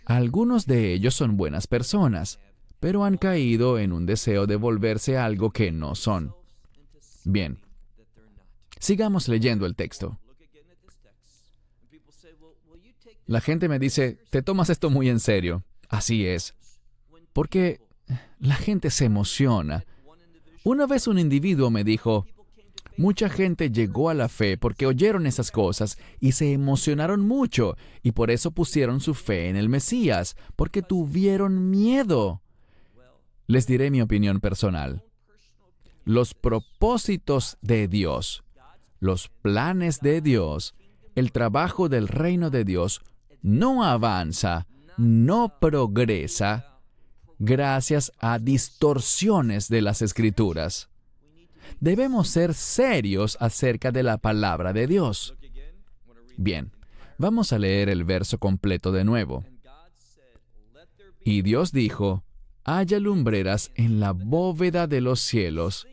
Algunos 0.06 0.65
de 0.65 0.93
ellos 0.93 1.15
son 1.15 1.38
buenas 1.38 1.67
personas, 1.67 2.39
pero 2.80 3.04
han 3.04 3.17
caído 3.17 3.80
en 3.80 3.91
un 3.91 4.06
deseo 4.06 4.47
de 4.47 4.56
volverse 4.56 5.17
algo 5.17 5.51
que 5.51 5.71
no 5.71 5.95
son. 5.95 6.34
Bien, 7.23 7.60
sigamos 8.80 9.27
leyendo 9.27 9.65
el 9.65 9.75
texto. 9.75 10.17
La 13.25 13.41
gente 13.41 13.69
me 13.69 13.79
dice, 13.79 14.19
te 14.29 14.41
tomas 14.41 14.69
esto 14.69 14.89
muy 14.89 15.10
en 15.10 15.19
serio. 15.19 15.63
Así 15.89 16.25
es. 16.25 16.55
Porque 17.34 17.81
la 18.39 18.55
gente 18.55 18.89
se 18.89 19.05
emociona. 19.05 19.86
Una 20.63 20.86
vez 20.86 21.07
un 21.07 21.17
individuo 21.17 21.69
me 21.69 21.84
dijo, 21.84 22.25
mucha 22.97 23.29
gente 23.29 23.71
llegó 23.71 24.10
a 24.10 24.13
la 24.13 24.29
fe 24.29 24.57
porque 24.57 24.86
oyeron 24.86 25.25
esas 25.25 25.51
cosas 25.51 25.97
y 26.19 26.34
se 26.34 26.51
emocionaron 26.53 27.21
mucho 27.21 27.75
y 28.03 28.12
por 28.12 28.31
eso 28.31 28.51
pusieron 28.51 28.99
su 28.99 29.13
fe 29.13 29.49
en 29.49 29.55
el 29.55 29.69
Mesías, 29.69 30.36
porque 30.55 30.81
tuvieron 30.81 31.69
miedo. 31.69 32.41
Les 33.47 33.67
diré 33.67 33.91
mi 33.91 34.01
opinión 34.01 34.39
personal. 34.39 35.03
Los 36.05 36.34
propósitos 36.34 37.57
de 37.62 37.88
Dios, 37.88 38.43
los 38.99 39.29
planes 39.29 39.99
de 39.99 40.21
Dios, 40.21 40.75
el 41.15 41.31
trabajo 41.31 41.89
del 41.89 42.07
reino 42.07 42.49
de 42.49 42.63
Dios 42.63 43.01
no 43.41 43.84
avanza, 43.84 44.67
no 44.97 45.58
progresa 45.60 46.80
gracias 47.39 48.12
a 48.19 48.39
distorsiones 48.39 49.67
de 49.67 49.82
las 49.82 50.01
escrituras. 50.01 50.89
Debemos 51.80 52.27
ser 52.27 52.54
serios 52.54 53.38
acerca 53.39 53.91
de 53.91 54.04
la 54.04 54.17
palabra 54.17 54.73
de 54.73 54.88
Dios. 54.88 55.36
Bien, 56.38 56.71
vamos 57.17 57.54
a 57.54 57.60
leer 57.60 57.89
el 57.89 58.04
verso 58.04 58.38
completo 58.38 58.91
de 58.91 59.04
nuevo. 59.04 59.43
Y 61.23 61.41
Dios 61.41 61.71
dijo, 61.71 62.23
haya 62.63 62.99
lumbreras 62.99 63.71
en 63.75 63.99
la 63.99 64.12
bóveda 64.12 64.88
de 64.88 65.01
los 65.01 65.19
cielos 65.19 65.88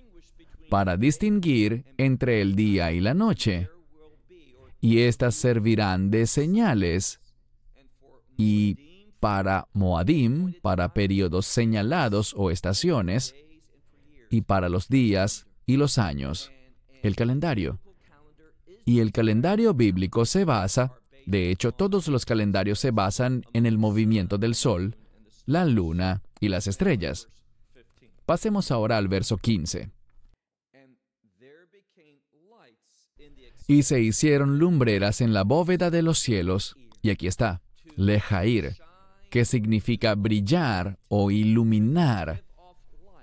para 0.69 0.97
distinguir 0.97 1.85
entre 1.97 2.43
el 2.43 2.55
día 2.55 2.93
y 2.93 3.01
la 3.01 3.15
noche 3.15 3.69
y 4.81 5.01
éstas 5.01 5.35
servirán 5.35 6.11
de 6.11 6.27
señales. 6.27 7.21
Y 8.39 9.09
para 9.21 9.69
Moadim, 9.75 10.55
para 10.63 10.95
periodos 10.95 11.45
señalados 11.45 12.35
o 12.37 12.51
estaciones, 12.51 13.35
y 14.31 14.43
para 14.43 14.69
los 14.69 14.89
días 14.89 15.47
y 15.67 15.77
los 15.77 15.99
años, 15.99 16.53
el 17.03 17.17
calendario. 17.17 17.81
Y 18.85 19.01
el 19.01 19.13
calendario 19.13 19.75
bíblico 19.75 20.25
se 20.25 20.45
basa, 20.45 20.93
de 21.27 21.51
hecho 21.51 21.73
todos 21.73 22.09
los 22.09 22.25
calendarios 22.25 22.79
se 22.79 22.91
basan 22.91 23.45
en 23.53 23.67
el 23.67 23.77
movimiento 23.77 24.39
del 24.39 24.55
Sol, 24.55 24.97
la 25.45 25.65
Luna 25.65 26.23
y 26.41 26.49
las 26.49 26.67
estrellas. 26.67 27.29
Pasemos 28.25 28.71
ahora 28.71 28.99
al 28.99 29.09
verso 29.09 29.37
15. 29.37 29.91
Y 33.67 33.83
se 33.83 34.01
hicieron 34.01 34.59
lumbreras 34.59 35.21
en 35.21 35.35
la 35.35 35.45
bóveda 35.45 35.91
de 35.91 36.03
los 36.03 36.19
cielos, 36.19 36.77
y 37.03 37.11
aquí 37.11 37.27
está, 37.27 37.61
lejair, 37.99 38.77
que 39.29 39.45
significa 39.45 40.15
brillar 40.15 40.99
o 41.09 41.31
iluminar, 41.31 42.45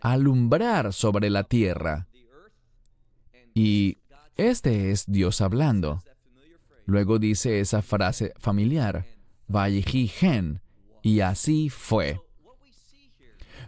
alumbrar 0.02 0.94
sobre 0.94 1.30
la 1.30 1.44
tierra. 1.46 2.08
Y 3.54 3.98
este 4.36 4.92
es 4.92 5.06
Dios 5.08 5.40
hablando. 5.40 6.04
Luego 6.86 7.18
dice 7.20 7.62
esa 7.62 7.82
frase 7.82 8.34
familiar, 8.38 9.06
gen, 10.08 10.62
y 11.02 11.22
así 11.22 11.70
fue. 11.70 12.20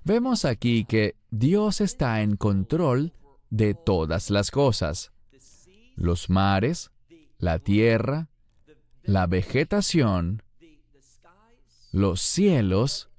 Vemos 0.04 0.44
aquí 0.44 0.84
que 0.86 1.16
Dios 1.32 1.80
está 1.82 2.22
en 2.22 2.36
control 2.36 3.14
de 3.50 3.74
todas 3.74 4.30
las 4.30 4.52
cosas. 4.52 5.12
Los 5.96 6.30
mares, 6.30 6.92
la 7.40 7.60
tierra, 7.60 8.30
la 9.04 9.26
vegetación, 9.26 10.44
los 11.92 12.22
cielos 12.22 13.10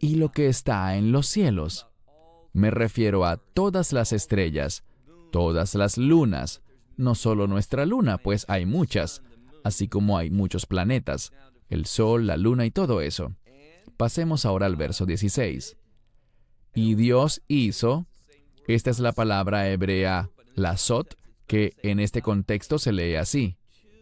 y 0.00 0.16
lo 0.16 0.32
que 0.32 0.48
está 0.48 0.96
en 0.96 1.12
los 1.12 1.26
cielos. 1.26 1.86
Me 2.52 2.70
refiero 2.70 3.24
a 3.24 3.36
todas 3.36 3.92
las 3.92 4.12
estrellas, 4.12 4.84
todas 5.32 5.74
las 5.74 5.98
lunas, 5.98 6.62
no 6.96 7.14
solo 7.14 7.46
nuestra 7.46 7.86
luna, 7.86 8.18
pues 8.18 8.44
hay 8.48 8.66
muchas, 8.66 9.22
así 9.64 9.88
como 9.88 10.18
hay 10.18 10.30
muchos 10.30 10.66
planetas, 10.66 11.32
el 11.68 11.86
Sol, 11.86 12.26
la 12.26 12.36
luna 12.36 12.66
y 12.66 12.70
todo 12.70 13.00
eso. 13.00 13.34
Pasemos 13.96 14.44
ahora 14.44 14.66
al 14.66 14.76
verso 14.76 15.06
16. 15.06 15.76
Y 16.74 16.94
Dios 16.94 17.42
hizo, 17.48 18.06
esta 18.66 18.90
es 18.90 18.98
la 18.98 19.12
palabra 19.12 19.68
hebrea 19.70 20.30
sot, 20.76 21.16
que 21.46 21.74
en 21.82 22.00
este 22.00 22.22
contexto 22.22 22.78
se 22.78 22.92
lee 22.92 23.16
así. 23.16 23.56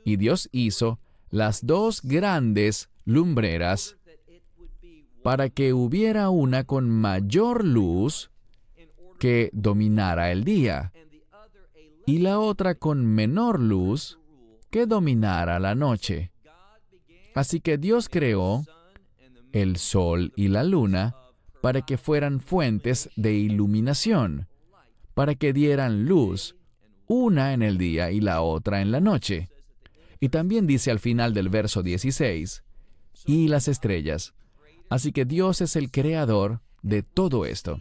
Y 0.04 0.16
Dios 0.16 0.48
hizo 0.52 1.00
las 1.30 1.66
dos 1.66 2.02
grandes 2.02 2.88
lumbreras 3.04 3.96
para 5.22 5.48
que 5.48 5.72
hubiera 5.72 6.30
una 6.30 6.64
con 6.64 6.90
mayor 6.90 7.64
luz 7.64 8.30
que 9.18 9.50
dominara 9.52 10.32
el 10.32 10.42
día, 10.42 10.92
y 12.06 12.18
la 12.18 12.40
otra 12.40 12.74
con 12.74 13.06
menor 13.06 13.60
luz 13.60 14.18
que 14.70 14.86
dominara 14.86 15.60
la 15.60 15.74
noche. 15.74 16.32
Así 17.34 17.60
que 17.60 17.78
Dios 17.78 18.08
creó 18.08 18.64
el 19.52 19.76
sol 19.76 20.32
y 20.34 20.48
la 20.48 20.64
luna 20.64 21.14
para 21.60 21.82
que 21.82 21.96
fueran 21.96 22.40
fuentes 22.40 23.08
de 23.14 23.34
iluminación, 23.34 24.48
para 25.14 25.36
que 25.36 25.52
dieran 25.52 26.06
luz, 26.06 26.56
una 27.06 27.52
en 27.52 27.62
el 27.62 27.78
día 27.78 28.10
y 28.10 28.20
la 28.20 28.42
otra 28.42 28.82
en 28.82 28.90
la 28.90 29.00
noche. 29.00 29.48
Y 30.18 30.30
también 30.30 30.66
dice 30.66 30.90
al 30.90 30.98
final 30.98 31.32
del 31.34 31.48
verso 31.48 31.82
16, 31.82 32.64
y 33.26 33.48
las 33.48 33.68
estrellas. 33.68 34.34
Así 34.88 35.12
que 35.12 35.24
Dios 35.24 35.60
es 35.60 35.76
el 35.76 35.90
creador 35.90 36.60
de 36.82 37.02
todo 37.02 37.46
esto. 37.46 37.80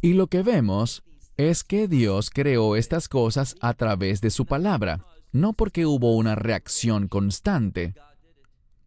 Y 0.00 0.12
lo 0.12 0.26
que 0.28 0.42
vemos 0.42 1.02
es 1.36 1.64
que 1.64 1.88
Dios 1.88 2.30
creó 2.30 2.76
estas 2.76 3.08
cosas 3.08 3.56
a 3.60 3.74
través 3.74 4.20
de 4.20 4.30
su 4.30 4.46
palabra, 4.46 5.00
no 5.32 5.52
porque 5.52 5.84
hubo 5.86 6.16
una 6.16 6.34
reacción 6.34 7.08
constante. 7.08 7.94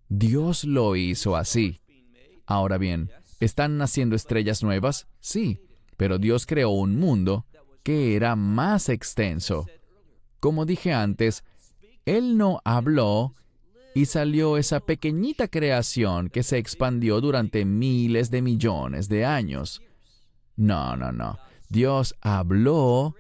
Dios 0.07 0.63
lo 0.63 0.95
hizo 0.95 1.35
así. 1.35 1.81
Ahora 2.45 2.77
bien, 2.77 3.11
¿están 3.39 3.77
naciendo 3.77 4.15
estrellas 4.15 4.63
nuevas? 4.63 5.07
Sí, 5.19 5.59
pero 5.97 6.17
Dios 6.17 6.45
creó 6.45 6.71
un 6.71 6.95
mundo 6.95 7.45
que 7.83 8.15
era 8.15 8.35
más 8.35 8.89
extenso. 8.89 9.67
Como 10.39 10.65
dije 10.65 10.93
antes, 10.93 11.43
Él 12.05 12.37
no 12.37 12.61
habló 12.63 13.35
y 13.93 14.05
salió 14.05 14.57
esa 14.57 14.79
pequeñita 14.79 15.47
creación 15.47 16.29
que 16.29 16.43
se 16.43 16.57
expandió 16.57 17.21
durante 17.21 17.65
miles 17.65 18.29
de 18.31 18.41
millones 18.41 19.09
de 19.09 19.25
años. 19.25 19.81
No, 20.55 20.95
no, 20.95 21.11
no. 21.11 21.39
Dios 21.69 22.15
habló 22.21 23.15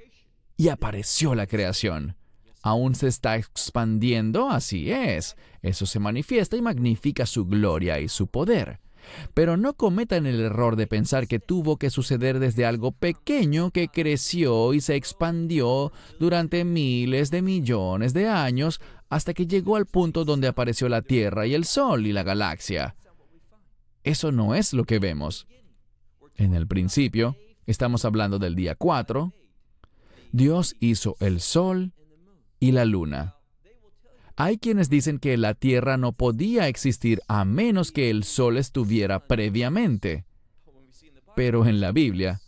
y 0.57 0.69
apareció 0.69 1.35
la 1.35 1.47
creación. 1.47 2.15
Aún 2.61 2.95
se 2.95 3.07
está 3.07 3.37
expandiendo, 3.37 4.49
así 4.49 4.91
es. 4.91 5.37
Eso 5.61 5.85
se 5.85 5.99
manifiesta 5.99 6.57
y 6.57 6.61
magnifica 6.61 7.25
su 7.25 7.45
gloria 7.45 7.99
y 7.99 8.09
su 8.09 8.27
poder. 8.27 8.79
Pero 9.33 9.55
no 9.55 9.75
cometan 9.75 10.25
el 10.25 10.41
error 10.41 10.75
de 10.75 10.87
pensar 10.87 11.27
que 11.27 11.39
tuvo 11.39 11.77
que 11.77 11.89
suceder 11.89 12.39
desde 12.39 12.65
algo 12.65 12.91
pequeño 12.91 13.71
que 13.71 13.87
creció 13.87 14.73
y 14.73 14.81
se 14.81 14.95
expandió 14.95 15.93
durante 16.19 16.65
miles 16.65 17.31
de 17.31 17.41
millones 17.41 18.13
de 18.13 18.27
años 18.27 18.81
hasta 19.09 19.33
que 19.33 19.47
llegó 19.47 19.75
al 19.75 19.85
punto 19.85 20.23
donde 20.23 20.47
apareció 20.47 20.87
la 20.87 21.01
Tierra 21.01 21.47
y 21.47 21.53
el 21.53 21.65
Sol 21.65 22.05
y 22.05 22.13
la 22.13 22.23
galaxia. 22.23 22.95
Eso 24.03 24.31
no 24.31 24.55
es 24.55 24.73
lo 24.73 24.85
que 24.85 24.99
vemos. 24.99 25.47
En 26.35 26.53
el 26.53 26.67
principio, 26.67 27.35
estamos 27.65 28.05
hablando 28.05 28.39
del 28.39 28.55
día 28.55 28.75
4, 28.75 29.33
Dios 30.31 30.75
hizo 30.79 31.15
el 31.19 31.41
sol 31.41 31.93
y 32.59 32.71
la 32.71 32.85
luna. 32.85 33.35
Hay 34.35 34.57
quienes 34.57 34.89
dicen 34.89 35.19
que 35.19 35.35
la 35.37 35.53
Tierra 35.53 35.97
no 35.97 36.13
podía 36.13 36.67
existir 36.67 37.21
a 37.27 37.43
menos 37.43 37.91
que 37.91 38.09
el 38.09 38.23
sol 38.23 38.57
estuviera 38.57 39.27
previamente. 39.27 40.25
Pero 41.35 41.65
en 41.65 41.81
la 41.81 41.91
Biblia 41.91 42.41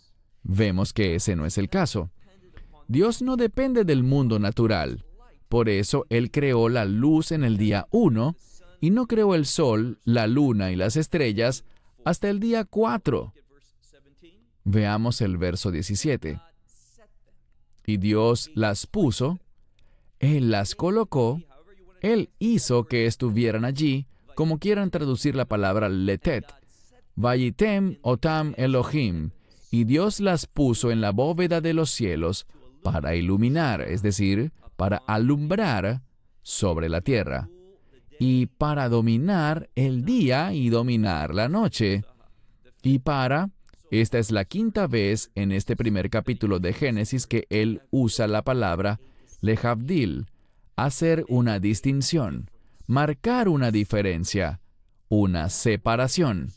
vemos 0.43 0.93
que 0.93 1.15
ese 1.15 1.35
no 1.35 1.45
es 1.45 1.57
el 1.57 1.69
caso. 1.69 2.11
Dios 2.87 3.21
no 3.21 3.35
depende 3.35 3.83
del 3.83 4.03
mundo 4.03 4.39
natural. 4.39 5.05
Por 5.51 5.67
eso 5.67 6.05
Él 6.07 6.31
creó 6.31 6.69
la 6.69 6.85
luz 6.85 7.33
en 7.33 7.43
el 7.43 7.57
día 7.57 7.85
1 7.91 8.37
y 8.79 8.89
no 8.89 9.05
creó 9.05 9.35
el 9.35 9.45
sol, 9.45 9.99
la 10.05 10.25
luna 10.25 10.71
y 10.71 10.77
las 10.77 10.95
estrellas 10.95 11.65
hasta 12.05 12.29
el 12.29 12.39
día 12.39 12.63
4. 12.63 13.33
Veamos 14.63 15.19
el 15.19 15.35
verso 15.37 15.69
17. 15.69 16.39
Y 17.85 17.97
Dios 17.97 18.49
las 18.55 18.87
puso, 18.87 19.39
Él 20.19 20.51
las 20.51 20.73
colocó, 20.73 21.41
Él 21.99 22.29
hizo 22.39 22.85
que 22.85 23.05
estuvieran 23.05 23.65
allí, 23.65 24.07
como 24.35 24.57
quieran 24.57 24.89
traducir 24.89 25.35
la 25.35 25.43
palabra 25.43 25.89
letet. 25.89 26.45
Vayitem 27.15 27.97
otam 28.03 28.53
Elohim, 28.55 29.31
y 29.69 29.83
Dios 29.83 30.21
las 30.21 30.45
puso 30.45 30.91
en 30.91 31.01
la 31.01 31.11
bóveda 31.11 31.59
de 31.59 31.73
los 31.73 31.91
cielos 31.91 32.47
para 32.83 33.15
iluminar, 33.15 33.81
es 33.81 34.01
decir, 34.01 34.53
para 34.81 35.03
alumbrar 35.05 36.01
sobre 36.41 36.89
la 36.89 37.01
tierra, 37.01 37.49
y 38.19 38.47
para 38.47 38.89
dominar 38.89 39.69
el 39.75 40.03
día 40.05 40.53
y 40.53 40.69
dominar 40.69 41.35
la 41.35 41.47
noche, 41.47 42.03
y 42.81 42.97
para 42.97 43.51
esta 43.91 44.17
es 44.17 44.31
la 44.31 44.43
quinta 44.43 44.87
vez 44.87 45.29
en 45.35 45.51
este 45.51 45.75
primer 45.75 46.09
capítulo 46.09 46.57
de 46.57 46.73
Génesis 46.73 47.27
que 47.27 47.45
él 47.51 47.83
usa 47.91 48.25
la 48.25 48.41
palabra 48.41 48.99
lehavdil, 49.41 50.25
hacer 50.75 51.25
una 51.29 51.59
distinción, 51.59 52.49
marcar 52.87 53.49
una 53.49 53.69
diferencia, 53.69 54.61
una 55.09 55.51
separación. 55.51 56.53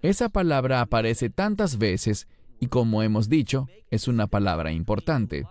Esa 0.00 0.30
palabra 0.30 0.80
aparece 0.80 1.28
tantas 1.28 1.76
veces 1.76 2.26
y 2.58 2.68
como 2.68 3.02
hemos 3.02 3.28
dicho, 3.28 3.68
es 3.90 4.08
una 4.08 4.28
palabra 4.28 4.72
importante, 4.72 5.44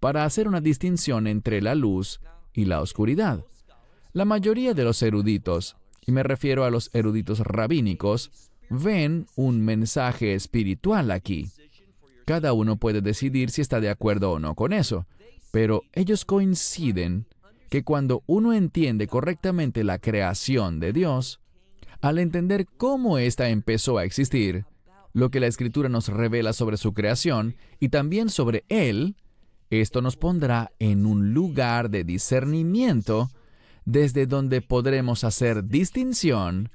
para 0.00 0.24
hacer 0.24 0.48
una 0.48 0.60
distinción 0.60 1.26
entre 1.26 1.60
la 1.62 1.74
luz 1.74 2.20
y 2.52 2.64
la 2.64 2.80
oscuridad. 2.80 3.44
La 4.12 4.24
mayoría 4.24 4.74
de 4.74 4.84
los 4.84 5.02
eruditos, 5.02 5.76
y 6.06 6.12
me 6.12 6.22
refiero 6.22 6.64
a 6.64 6.70
los 6.70 6.90
eruditos 6.94 7.40
rabínicos, 7.40 8.30
ven 8.70 9.26
un 9.36 9.60
mensaje 9.64 10.34
espiritual 10.34 11.10
aquí. 11.10 11.50
Cada 12.24 12.52
uno 12.52 12.76
puede 12.76 13.02
decidir 13.02 13.50
si 13.50 13.60
está 13.60 13.80
de 13.80 13.90
acuerdo 13.90 14.32
o 14.32 14.38
no 14.38 14.54
con 14.54 14.72
eso, 14.72 15.06
pero 15.52 15.82
ellos 15.92 16.24
coinciden 16.24 17.26
que 17.68 17.84
cuando 17.84 18.22
uno 18.26 18.52
entiende 18.52 19.06
correctamente 19.06 19.84
la 19.84 19.98
creación 19.98 20.80
de 20.80 20.92
Dios, 20.92 21.40
al 22.00 22.18
entender 22.18 22.66
cómo 22.76 23.18
ésta 23.18 23.48
empezó 23.48 23.98
a 23.98 24.04
existir, 24.04 24.64
lo 25.12 25.30
que 25.30 25.40
la 25.40 25.46
escritura 25.46 25.88
nos 25.88 26.08
revela 26.08 26.52
sobre 26.52 26.76
su 26.76 26.92
creación 26.92 27.56
y 27.80 27.88
también 27.88 28.28
sobre 28.28 28.64
Él, 28.68 29.16
Esto 29.70 30.02
nos 30.02 30.16
pondrá 30.16 30.72
en 30.78 31.06
un 31.06 31.34
lugar 31.34 31.90
de 31.90 32.04
discernimiento 32.04 33.30
desde 33.84 34.26
donde 34.26 34.62
podremos 34.62 35.24
hacer 35.24 35.64
distinción 35.64 36.70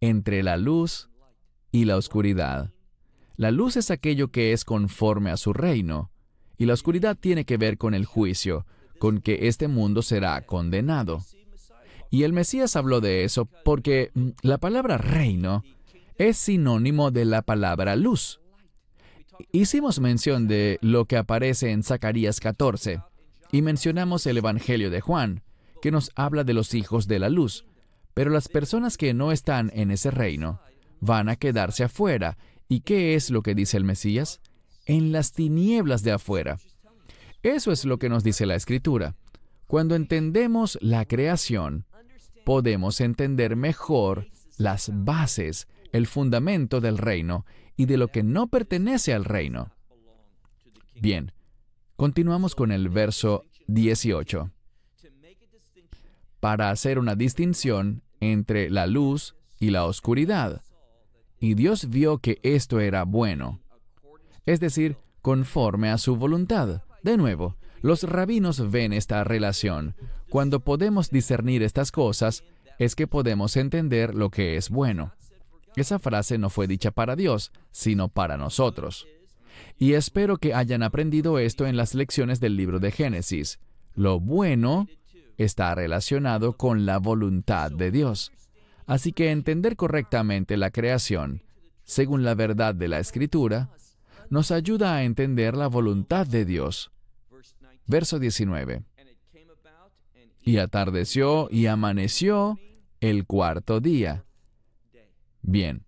entre 0.00 0.42
la 0.42 0.56
luz 0.56 1.10
y 1.72 1.84
la 1.84 1.96
oscuridad. 1.96 2.72
La 3.36 3.50
luz 3.50 3.76
es 3.76 3.90
aquello 3.90 4.28
que 4.28 4.52
es 4.52 4.64
conforme 4.64 5.30
a 5.30 5.36
su 5.36 5.52
reino, 5.52 6.10
y 6.58 6.66
la 6.66 6.74
oscuridad 6.74 7.16
tiene 7.18 7.46
que 7.46 7.56
ver 7.56 7.78
con 7.78 7.94
el 7.94 8.04
juicio, 8.04 8.66
con 8.98 9.20
que 9.20 9.48
este 9.48 9.66
mundo 9.66 10.02
será 10.02 10.44
condenado. 10.44 11.22
Y 12.10 12.24
el 12.24 12.34
Mesías 12.34 12.76
habló 12.76 13.00
de 13.00 13.24
eso 13.24 13.46
porque 13.64 14.10
mm, 14.14 14.28
la 14.42 14.58
palabra 14.58 14.98
reino 14.98 15.62
es 16.18 16.36
sinónimo 16.36 17.10
de 17.10 17.24
la 17.24 17.40
palabra 17.40 17.96
luz. 17.96 18.40
Hicimos 19.52 20.00
mención 20.00 20.48
de 20.48 20.78
lo 20.82 21.04
que 21.04 21.16
aparece 21.16 21.70
en 21.70 21.82
Zacarías 21.82 22.40
14 22.40 23.02
y 23.52 23.62
mencionamos 23.62 24.26
el 24.26 24.38
Evangelio 24.38 24.90
de 24.90 25.00
Juan, 25.00 25.42
que 25.82 25.90
nos 25.90 26.10
habla 26.14 26.44
de 26.44 26.54
los 26.54 26.74
hijos 26.74 27.06
de 27.06 27.18
la 27.18 27.28
luz. 27.28 27.66
Pero 28.14 28.30
las 28.30 28.48
personas 28.48 28.96
que 28.96 29.14
no 29.14 29.32
están 29.32 29.70
en 29.74 29.90
ese 29.90 30.10
reino 30.10 30.60
van 31.00 31.28
a 31.28 31.36
quedarse 31.36 31.84
afuera. 31.84 32.36
¿Y 32.68 32.80
qué 32.80 33.14
es 33.14 33.30
lo 33.30 33.42
que 33.42 33.54
dice 33.54 33.76
el 33.76 33.84
Mesías? 33.84 34.40
En 34.86 35.12
las 35.12 35.32
tinieblas 35.32 36.02
de 36.02 36.12
afuera. 36.12 36.58
Eso 37.42 37.72
es 37.72 37.84
lo 37.84 37.98
que 37.98 38.08
nos 38.08 38.22
dice 38.22 38.46
la 38.46 38.54
Escritura. 38.54 39.16
Cuando 39.66 39.94
entendemos 39.94 40.78
la 40.80 41.04
creación, 41.06 41.86
podemos 42.44 43.00
entender 43.00 43.56
mejor 43.56 44.26
las 44.58 44.90
bases, 44.92 45.68
el 45.92 46.06
fundamento 46.06 46.80
del 46.80 46.98
reino 46.98 47.46
y 47.80 47.86
de 47.86 47.96
lo 47.96 48.08
que 48.08 48.22
no 48.22 48.48
pertenece 48.48 49.14
al 49.14 49.24
reino. 49.24 49.70
Bien, 51.00 51.32
continuamos 51.96 52.54
con 52.54 52.72
el 52.72 52.90
verso 52.90 53.46
18. 53.68 54.50
Para 56.40 56.68
hacer 56.68 56.98
una 56.98 57.14
distinción 57.14 58.02
entre 58.20 58.68
la 58.68 58.86
luz 58.86 59.34
y 59.58 59.70
la 59.70 59.86
oscuridad. 59.86 60.60
Y 61.38 61.54
Dios 61.54 61.88
vio 61.88 62.18
que 62.18 62.38
esto 62.42 62.80
era 62.80 63.04
bueno, 63.04 63.60
es 64.44 64.60
decir, 64.60 64.98
conforme 65.22 65.88
a 65.88 65.96
su 65.96 66.16
voluntad. 66.16 66.82
De 67.02 67.16
nuevo, 67.16 67.56
los 67.80 68.02
rabinos 68.02 68.70
ven 68.70 68.92
esta 68.92 69.24
relación. 69.24 69.94
Cuando 70.28 70.60
podemos 70.60 71.08
discernir 71.08 71.62
estas 71.62 71.92
cosas, 71.92 72.44
es 72.78 72.94
que 72.94 73.06
podemos 73.06 73.56
entender 73.56 74.14
lo 74.14 74.28
que 74.28 74.56
es 74.56 74.68
bueno. 74.68 75.14
Esa 75.76 75.98
frase 75.98 76.38
no 76.38 76.50
fue 76.50 76.66
dicha 76.66 76.90
para 76.90 77.16
Dios, 77.16 77.52
sino 77.70 78.08
para 78.08 78.36
nosotros. 78.36 79.06
Y 79.78 79.94
espero 79.94 80.36
que 80.36 80.54
hayan 80.54 80.82
aprendido 80.82 81.38
esto 81.38 81.66
en 81.66 81.76
las 81.76 81.94
lecciones 81.94 82.40
del 82.40 82.56
libro 82.56 82.80
de 82.80 82.90
Génesis. 82.90 83.60
Lo 83.94 84.20
bueno 84.20 84.88
está 85.36 85.74
relacionado 85.74 86.56
con 86.56 86.86
la 86.86 86.98
voluntad 86.98 87.70
de 87.70 87.90
Dios. 87.90 88.32
Así 88.86 89.12
que 89.12 89.30
entender 89.30 89.76
correctamente 89.76 90.56
la 90.56 90.70
creación, 90.70 91.42
según 91.84 92.24
la 92.24 92.34
verdad 92.34 92.74
de 92.74 92.88
la 92.88 92.98
Escritura, 92.98 93.70
nos 94.28 94.50
ayuda 94.50 94.96
a 94.96 95.04
entender 95.04 95.56
la 95.56 95.66
voluntad 95.66 96.26
de 96.26 96.44
Dios. 96.44 96.90
Verso 97.86 98.18
19. 98.18 98.82
Y 100.42 100.58
atardeció 100.58 101.48
y 101.50 101.66
amaneció 101.66 102.58
el 103.00 103.26
cuarto 103.26 103.80
día. 103.80 104.24
Bien, 105.42 105.84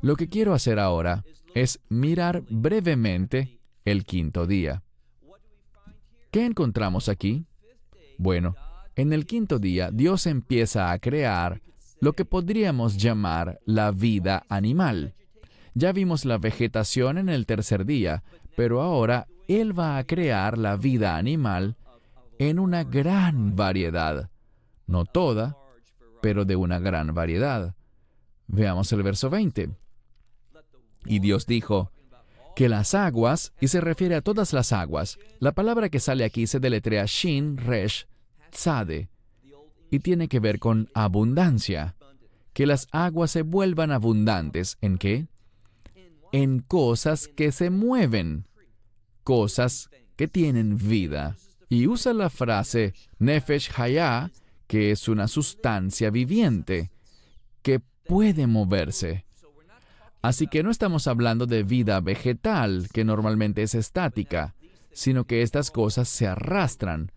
lo 0.00 0.16
que 0.16 0.28
quiero 0.28 0.54
hacer 0.54 0.78
ahora 0.78 1.24
es 1.54 1.80
mirar 1.88 2.42
brevemente 2.48 3.60
el 3.84 4.04
quinto 4.04 4.46
día. 4.46 4.82
¿Qué 6.30 6.46
encontramos 6.46 7.08
aquí? 7.08 7.44
Bueno, 8.18 8.54
en 8.96 9.12
el 9.12 9.26
quinto 9.26 9.58
día 9.58 9.90
Dios 9.90 10.26
empieza 10.26 10.92
a 10.92 10.98
crear 10.98 11.60
lo 12.00 12.14
que 12.14 12.24
podríamos 12.24 12.96
llamar 12.96 13.60
la 13.66 13.90
vida 13.90 14.44
animal. 14.48 15.14
Ya 15.74 15.92
vimos 15.92 16.24
la 16.24 16.38
vegetación 16.38 17.18
en 17.18 17.28
el 17.28 17.46
tercer 17.46 17.84
día, 17.84 18.22
pero 18.56 18.80
ahora 18.80 19.26
Él 19.48 19.78
va 19.78 19.98
a 19.98 20.04
crear 20.04 20.58
la 20.58 20.76
vida 20.76 21.16
animal 21.16 21.76
en 22.38 22.58
una 22.58 22.84
gran 22.84 23.54
variedad. 23.54 24.30
No 24.86 25.04
toda, 25.04 25.56
pero 26.22 26.44
de 26.44 26.56
una 26.56 26.78
gran 26.78 27.14
variedad. 27.14 27.74
Veamos 28.52 28.92
el 28.92 29.02
verso 29.02 29.30
20. 29.30 29.70
Y 31.06 31.18
Dios 31.20 31.46
dijo, 31.46 31.92
que 32.56 32.68
las 32.68 32.94
aguas, 32.94 33.52
y 33.60 33.68
se 33.68 33.80
refiere 33.80 34.16
a 34.16 34.22
todas 34.22 34.52
las 34.52 34.72
aguas, 34.72 35.18
la 35.38 35.52
palabra 35.52 35.88
que 35.88 36.00
sale 36.00 36.24
aquí 36.24 36.46
se 36.46 36.58
deletrea 36.58 37.04
Shin 37.06 37.56
Resh 37.56 38.06
Tzade, 38.50 39.08
y 39.90 40.00
tiene 40.00 40.28
que 40.28 40.40
ver 40.40 40.58
con 40.58 40.88
abundancia. 40.94 41.96
Que 42.52 42.66
las 42.66 42.88
aguas 42.90 43.30
se 43.30 43.42
vuelvan 43.42 43.92
abundantes. 43.92 44.76
¿En 44.80 44.98
qué? 44.98 45.26
En 46.32 46.60
cosas 46.60 47.28
que 47.28 47.52
se 47.52 47.70
mueven, 47.70 48.46
cosas 49.22 49.90
que 50.16 50.28
tienen 50.28 50.76
vida. 50.76 51.36
Y 51.68 51.86
usa 51.86 52.12
la 52.12 52.30
frase 52.30 52.94
Nefesh 53.18 53.70
Hayah, 53.76 54.30
que 54.66 54.90
es 54.90 55.08
una 55.08 55.28
sustancia 55.28 56.10
viviente, 56.10 56.90
que 57.62 57.80
puede 58.10 58.48
moverse. 58.48 59.24
Así 60.20 60.48
que 60.48 60.64
no 60.64 60.72
estamos 60.72 61.06
hablando 61.06 61.46
de 61.46 61.62
vida 61.62 62.00
vegetal, 62.00 62.88
que 62.92 63.04
normalmente 63.04 63.62
es 63.62 63.76
estática, 63.76 64.56
sino 64.90 65.24
que 65.28 65.42
estas 65.42 65.70
cosas 65.70 66.08
se 66.08 66.26
arrastran, 66.26 67.12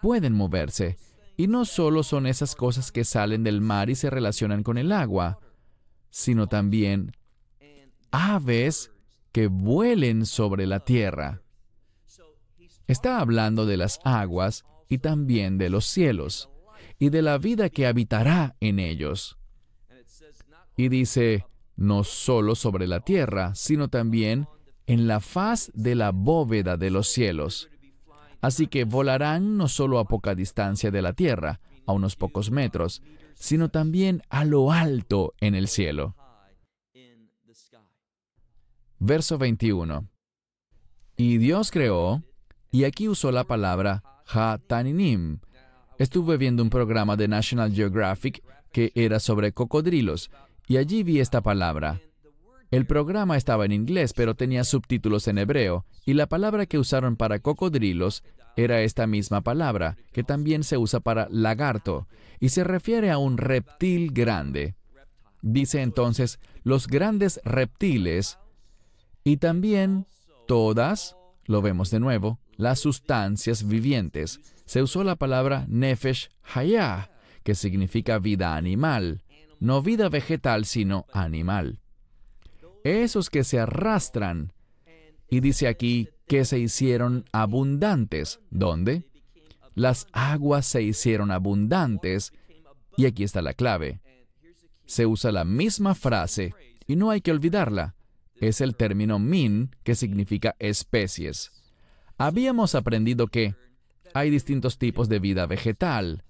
pueden 0.00 0.34
moverse. 0.34 0.98
Y 1.36 1.48
no 1.48 1.64
solo 1.64 2.04
son 2.04 2.28
esas 2.28 2.54
cosas 2.54 2.92
que 2.92 3.02
salen 3.02 3.42
del 3.42 3.60
mar 3.60 3.90
y 3.90 3.96
se 3.96 4.08
relacionan 4.08 4.62
con 4.62 4.78
el 4.78 4.92
agua, 4.92 5.40
sino 6.10 6.46
también 6.46 7.10
aves 8.12 8.92
que 9.32 9.48
vuelen 9.48 10.26
sobre 10.26 10.68
la 10.68 10.78
tierra. 10.78 11.42
Está 12.86 13.18
hablando 13.18 13.66
de 13.66 13.78
las 13.78 13.98
aguas 14.04 14.64
y 14.88 14.98
también 14.98 15.58
de 15.58 15.70
los 15.70 15.86
cielos, 15.86 16.50
y 17.00 17.08
de 17.10 17.22
la 17.22 17.36
vida 17.36 17.68
que 17.68 17.88
habitará 17.88 18.54
en 18.60 18.78
ellos. 18.78 19.36
Y 20.76 20.88
dice, 20.88 21.46
no 21.76 22.04
solo 22.04 22.54
sobre 22.54 22.86
la 22.86 23.00
tierra, 23.00 23.54
sino 23.54 23.88
también 23.88 24.46
en 24.86 25.06
la 25.06 25.20
faz 25.20 25.70
de 25.74 25.94
la 25.94 26.10
bóveda 26.12 26.76
de 26.76 26.90
los 26.90 27.08
cielos. 27.08 27.68
Así 28.40 28.66
que 28.66 28.84
volarán 28.84 29.56
no 29.56 29.68
solo 29.68 29.98
a 29.98 30.06
poca 30.06 30.34
distancia 30.34 30.90
de 30.90 31.02
la 31.02 31.12
tierra, 31.12 31.60
a 31.86 31.92
unos 31.92 32.16
pocos 32.16 32.50
metros, 32.50 33.02
sino 33.34 33.70
también 33.70 34.22
a 34.28 34.44
lo 34.44 34.72
alto 34.72 35.34
en 35.40 35.54
el 35.54 35.68
cielo. 35.68 36.14
Verso 38.98 39.38
21. 39.38 40.08
Y 41.16 41.38
Dios 41.38 41.70
creó, 41.70 42.22
y 42.70 42.84
aquí 42.84 43.08
usó 43.08 43.30
la 43.32 43.44
palabra 43.44 44.02
ha-taninim. 44.26 45.40
Estuve 45.98 46.36
viendo 46.36 46.62
un 46.62 46.70
programa 46.70 47.16
de 47.16 47.28
National 47.28 47.72
Geographic 47.72 48.42
que 48.72 48.92
era 48.94 49.20
sobre 49.20 49.52
cocodrilos, 49.52 50.30
y 50.66 50.76
allí 50.76 51.02
vi 51.02 51.20
esta 51.20 51.40
palabra. 51.40 52.00
El 52.70 52.86
programa 52.86 53.36
estaba 53.36 53.64
en 53.64 53.72
inglés, 53.72 54.12
pero 54.12 54.34
tenía 54.34 54.64
subtítulos 54.64 55.28
en 55.28 55.38
hebreo, 55.38 55.86
y 56.04 56.14
la 56.14 56.26
palabra 56.26 56.66
que 56.66 56.78
usaron 56.78 57.16
para 57.16 57.38
cocodrilos 57.38 58.24
era 58.56 58.80
esta 58.82 59.06
misma 59.06 59.42
palabra, 59.42 59.96
que 60.12 60.24
también 60.24 60.64
se 60.64 60.76
usa 60.76 61.00
para 61.00 61.28
lagarto, 61.30 62.08
y 62.40 62.48
se 62.48 62.64
refiere 62.64 63.10
a 63.10 63.18
un 63.18 63.38
reptil 63.38 64.12
grande. 64.12 64.74
Dice 65.42 65.82
entonces 65.82 66.40
los 66.64 66.88
grandes 66.88 67.40
reptiles, 67.44 68.38
y 69.22 69.36
también 69.36 70.06
todas, 70.48 71.16
lo 71.44 71.62
vemos 71.62 71.90
de 71.90 72.00
nuevo, 72.00 72.40
las 72.56 72.80
sustancias 72.80 73.68
vivientes. 73.68 74.40
Se 74.64 74.82
usó 74.82 75.04
la 75.04 75.14
palabra 75.14 75.66
nefesh 75.68 76.30
hayah, 76.52 77.10
que 77.44 77.54
significa 77.54 78.18
vida 78.18 78.56
animal 78.56 79.22
no 79.60 79.82
vida 79.82 80.08
vegetal, 80.08 80.64
sino 80.64 81.06
animal. 81.12 81.80
Esos 82.84 83.30
que 83.30 83.44
se 83.44 83.58
arrastran, 83.58 84.52
y 85.28 85.40
dice 85.40 85.66
aquí 85.66 86.08
que 86.28 86.44
se 86.44 86.58
hicieron 86.58 87.24
abundantes. 87.32 88.40
¿Dónde? 88.50 89.04
Las 89.74 90.06
aguas 90.12 90.66
se 90.66 90.82
hicieron 90.82 91.30
abundantes, 91.30 92.32
y 92.96 93.06
aquí 93.06 93.24
está 93.24 93.42
la 93.42 93.54
clave. 93.54 94.00
Se 94.86 95.06
usa 95.06 95.32
la 95.32 95.44
misma 95.44 95.94
frase, 95.94 96.54
y 96.86 96.96
no 96.96 97.10
hay 97.10 97.20
que 97.20 97.32
olvidarla. 97.32 97.94
Es 98.36 98.60
el 98.60 98.76
término 98.76 99.18
min, 99.18 99.70
que 99.82 99.94
significa 99.94 100.54
especies. 100.58 101.50
Habíamos 102.18 102.74
aprendido 102.74 103.26
que 103.26 103.54
hay 104.14 104.30
distintos 104.30 104.78
tipos 104.78 105.08
de 105.08 105.18
vida 105.18 105.46
vegetal, 105.46 106.24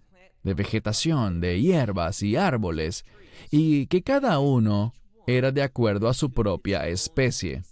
de 0.47 0.55
vegetación, 0.55 1.41
de 1.41 1.61
hierbas 1.61 2.23
y 2.23 2.37
árboles, 2.37 3.05
y 3.51 3.87
que 3.89 4.03
cada 4.03 4.39
uno 4.39 4.95
era 5.27 5.53
de 5.53 5.63
acuerdo 5.63 6.09
a 6.09 6.15
su 6.15 6.33
propia 6.33 6.87
especie. 6.89 7.65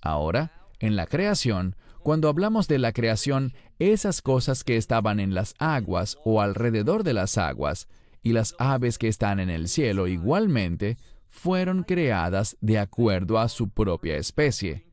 Ahora, 0.00 0.50
en 0.80 0.96
la 0.96 1.06
creación, 1.06 1.76
Cuando 2.02 2.28
hablamos 2.28 2.66
de 2.66 2.78
la 2.78 2.92
creación, 2.92 3.52
esas 3.78 4.22
cosas 4.22 4.64
que 4.64 4.76
estaban 4.76 5.20
en 5.20 5.34
las 5.34 5.54
aguas 5.58 6.18
o 6.24 6.40
alrededor 6.40 7.04
de 7.04 7.12
las 7.12 7.38
aguas 7.38 7.86
y 8.24 8.32
las 8.32 8.56
aves 8.58 8.98
que 8.98 9.06
están 9.06 9.38
en 9.38 9.50
el 9.50 9.68
cielo 9.68 10.08
igualmente 10.08 10.96
fueron 11.28 11.84
creadas 11.84 12.56
de 12.60 12.78
acuerdo 12.78 13.38
a 13.38 13.48
su 13.48 13.70
propia 13.70 14.16
especie. 14.16 14.84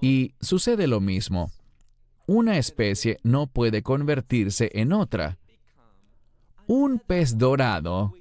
Y 0.00 0.34
sucede 0.40 0.86
lo 0.86 1.00
mismo. 1.00 1.50
Una 2.26 2.56
especie 2.56 3.18
no 3.24 3.48
puede 3.48 3.82
convertirse 3.82 4.70
en 4.74 4.92
otra. 4.92 5.38
Un 6.68 6.98
pez 6.98 7.38
dorado 7.38 8.12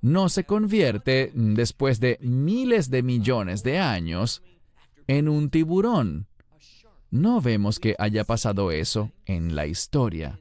no 0.00 0.28
se 0.28 0.44
convierte 0.44 1.32
después 1.34 1.98
de 1.98 2.18
miles 2.22 2.88
de 2.88 3.02
millones 3.02 3.64
de 3.64 3.80
años 3.80 4.44
en 5.08 5.28
un 5.28 5.50
tiburón. 5.50 6.28
No 7.10 7.40
vemos 7.40 7.80
que 7.80 7.96
haya 7.98 8.22
pasado 8.22 8.70
eso 8.70 9.10
en 9.24 9.56
la 9.56 9.66
historia. 9.66 10.38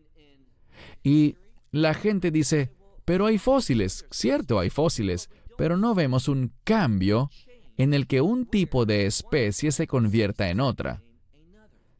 Y 1.03 1.38
la 1.72 1.95
gente 1.95 2.30
dice, 2.30 2.72
pero 3.03 3.26
hay 3.26 3.39
fósiles, 3.39 4.05
cierto, 4.11 4.59
hay 4.59 4.70
fósiles, 4.70 5.32
pero 5.57 5.76
no 5.76 5.95
vemos 5.95 6.28
un 6.28 6.51
cambio 6.63 7.32
en 7.78 7.95
el 7.95 8.05
que 8.05 8.22
un 8.22 8.45
tipo 8.45 8.86
de 8.86 9.07
especie 9.07 9.72
se 9.72 9.88
convierta 9.88 10.51
en 10.51 10.59
otra. 10.59 11.01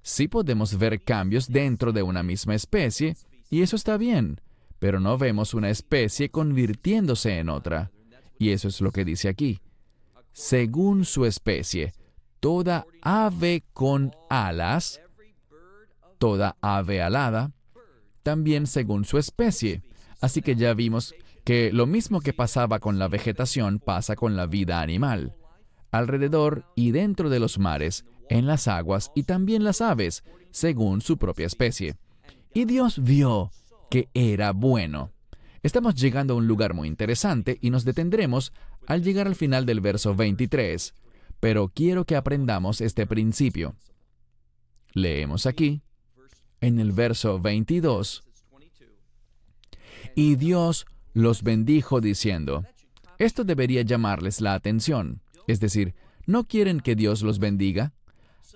Sí 0.04 0.28
podemos 0.28 0.78
ver 0.78 1.02
cambios 1.02 1.48
dentro 1.48 1.92
de 1.92 2.04
una 2.04 2.22
misma 2.22 2.54
especie, 2.54 3.18
y 3.50 3.64
eso 3.64 3.76
está 3.76 3.98
bien, 3.98 4.40
pero 4.86 5.00
no 5.00 5.18
vemos 5.18 5.56
una 5.56 5.72
especie 5.72 6.30
convirtiéndose 6.30 7.40
en 7.40 7.50
otra. 7.50 7.90
Y 8.38 8.52
eso 8.52 8.68
es 8.68 8.82
lo 8.82 8.92
que 8.92 9.04
dice 9.04 9.30
aquí. 9.30 9.60
Según 10.32 11.06
su 11.06 11.26
especie, 11.26 11.94
toda 12.40 12.86
ave 13.02 13.64
con 13.74 14.16
alas, 14.30 15.02
toda 16.20 16.56
ave 16.62 17.02
alada, 17.02 17.52
también 18.22 18.68
según 18.68 19.06
su 19.06 19.18
especie. 19.18 19.82
Así 20.22 20.44
que 20.44 20.56
ya 20.56 20.76
vimos 20.76 21.16
que 21.44 21.72
lo 21.74 21.88
mismo 21.88 22.22
que 22.22 22.34
pasaba 22.34 22.78
con 22.78 23.00
la 23.00 23.08
vegetación 23.08 23.80
pasa 23.80 24.16
con 24.16 24.36
la 24.36 24.46
vida 24.46 24.82
animal, 24.82 25.34
alrededor 25.90 26.66
y 26.76 26.92
dentro 26.92 27.32
de 27.32 27.40
los 27.40 27.58
mares, 27.58 28.06
en 28.30 28.46
las 28.46 28.68
aguas 28.68 29.12
y 29.16 29.24
también 29.24 29.64
las 29.64 29.82
aves, 29.82 30.24
según 30.52 31.02
su 31.02 31.18
propia 31.18 31.48
especie. 31.48 31.96
Y 32.54 32.66
Dios 32.66 33.02
vio 33.02 33.50
que 33.90 34.10
era 34.14 34.52
bueno. 34.52 35.12
Estamos 35.64 35.96
llegando 35.96 36.34
a 36.34 36.38
un 36.38 36.48
lugar 36.48 36.74
muy 36.74 36.88
interesante 36.88 37.58
y 37.62 37.70
nos 37.70 37.86
detendremos 37.86 38.54
al 38.88 39.04
llegar 39.04 39.28
al 39.28 39.36
final 39.36 39.66
del 39.66 39.82
verso 39.82 40.16
23, 40.16 40.94
pero 41.40 41.70
quiero 41.70 42.06
que 42.06 42.16
aprendamos 42.16 42.82
este 42.82 43.08
principio. 43.08 43.76
Leemos 44.94 45.46
aquí, 45.46 45.82
en 46.62 46.80
el 46.80 46.92
verso 46.92 47.40
22, 47.40 48.24
y 50.16 50.36
Dios 50.36 50.86
los 51.14 51.44
bendijo 51.44 52.00
diciendo, 52.00 52.64
esto 53.18 53.44
debería 53.44 53.82
llamarles 53.82 54.42
la 54.42 54.54
atención, 54.54 55.22
es 55.48 55.60
decir, 55.60 55.96
¿no 56.26 56.44
quieren 56.44 56.80
que 56.80 56.96
Dios 56.96 57.22
los 57.22 57.40
bendiga? 57.40 57.94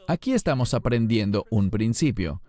Aquí 0.07 0.33
estamos 0.33 0.73
aprendiendo 0.73 1.45
un 1.49 1.69
principio. 1.69 2.41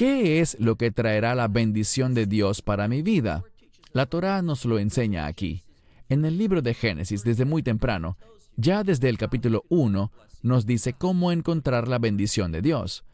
¿Qué 0.00 0.40
es 0.40 0.58
lo 0.58 0.76
que 0.76 0.90
traerá 0.90 1.34
la 1.34 1.46
bendición 1.46 2.14
de 2.14 2.24
Dios 2.24 2.62
para 2.62 2.88
mi 2.88 3.02
vida? 3.02 3.44
La 3.92 4.06
Torá 4.06 4.40
nos 4.40 4.64
lo 4.64 4.78
enseña 4.78 5.26
aquí. 5.26 5.62
En 6.08 6.24
el 6.24 6.38
libro 6.38 6.62
de 6.62 6.72
Génesis, 6.72 7.22
desde 7.22 7.44
muy 7.44 7.62
temprano, 7.62 8.16
ya 8.56 8.82
desde 8.82 9.10
el 9.10 9.18
capítulo 9.18 9.62
1, 9.68 10.10
nos 10.42 10.64
dice 10.64 10.94
cómo 10.94 11.32
encontrar 11.32 11.86
la 11.86 11.98
bendición 11.98 12.50
de 12.50 12.62
Dios. 12.62 13.04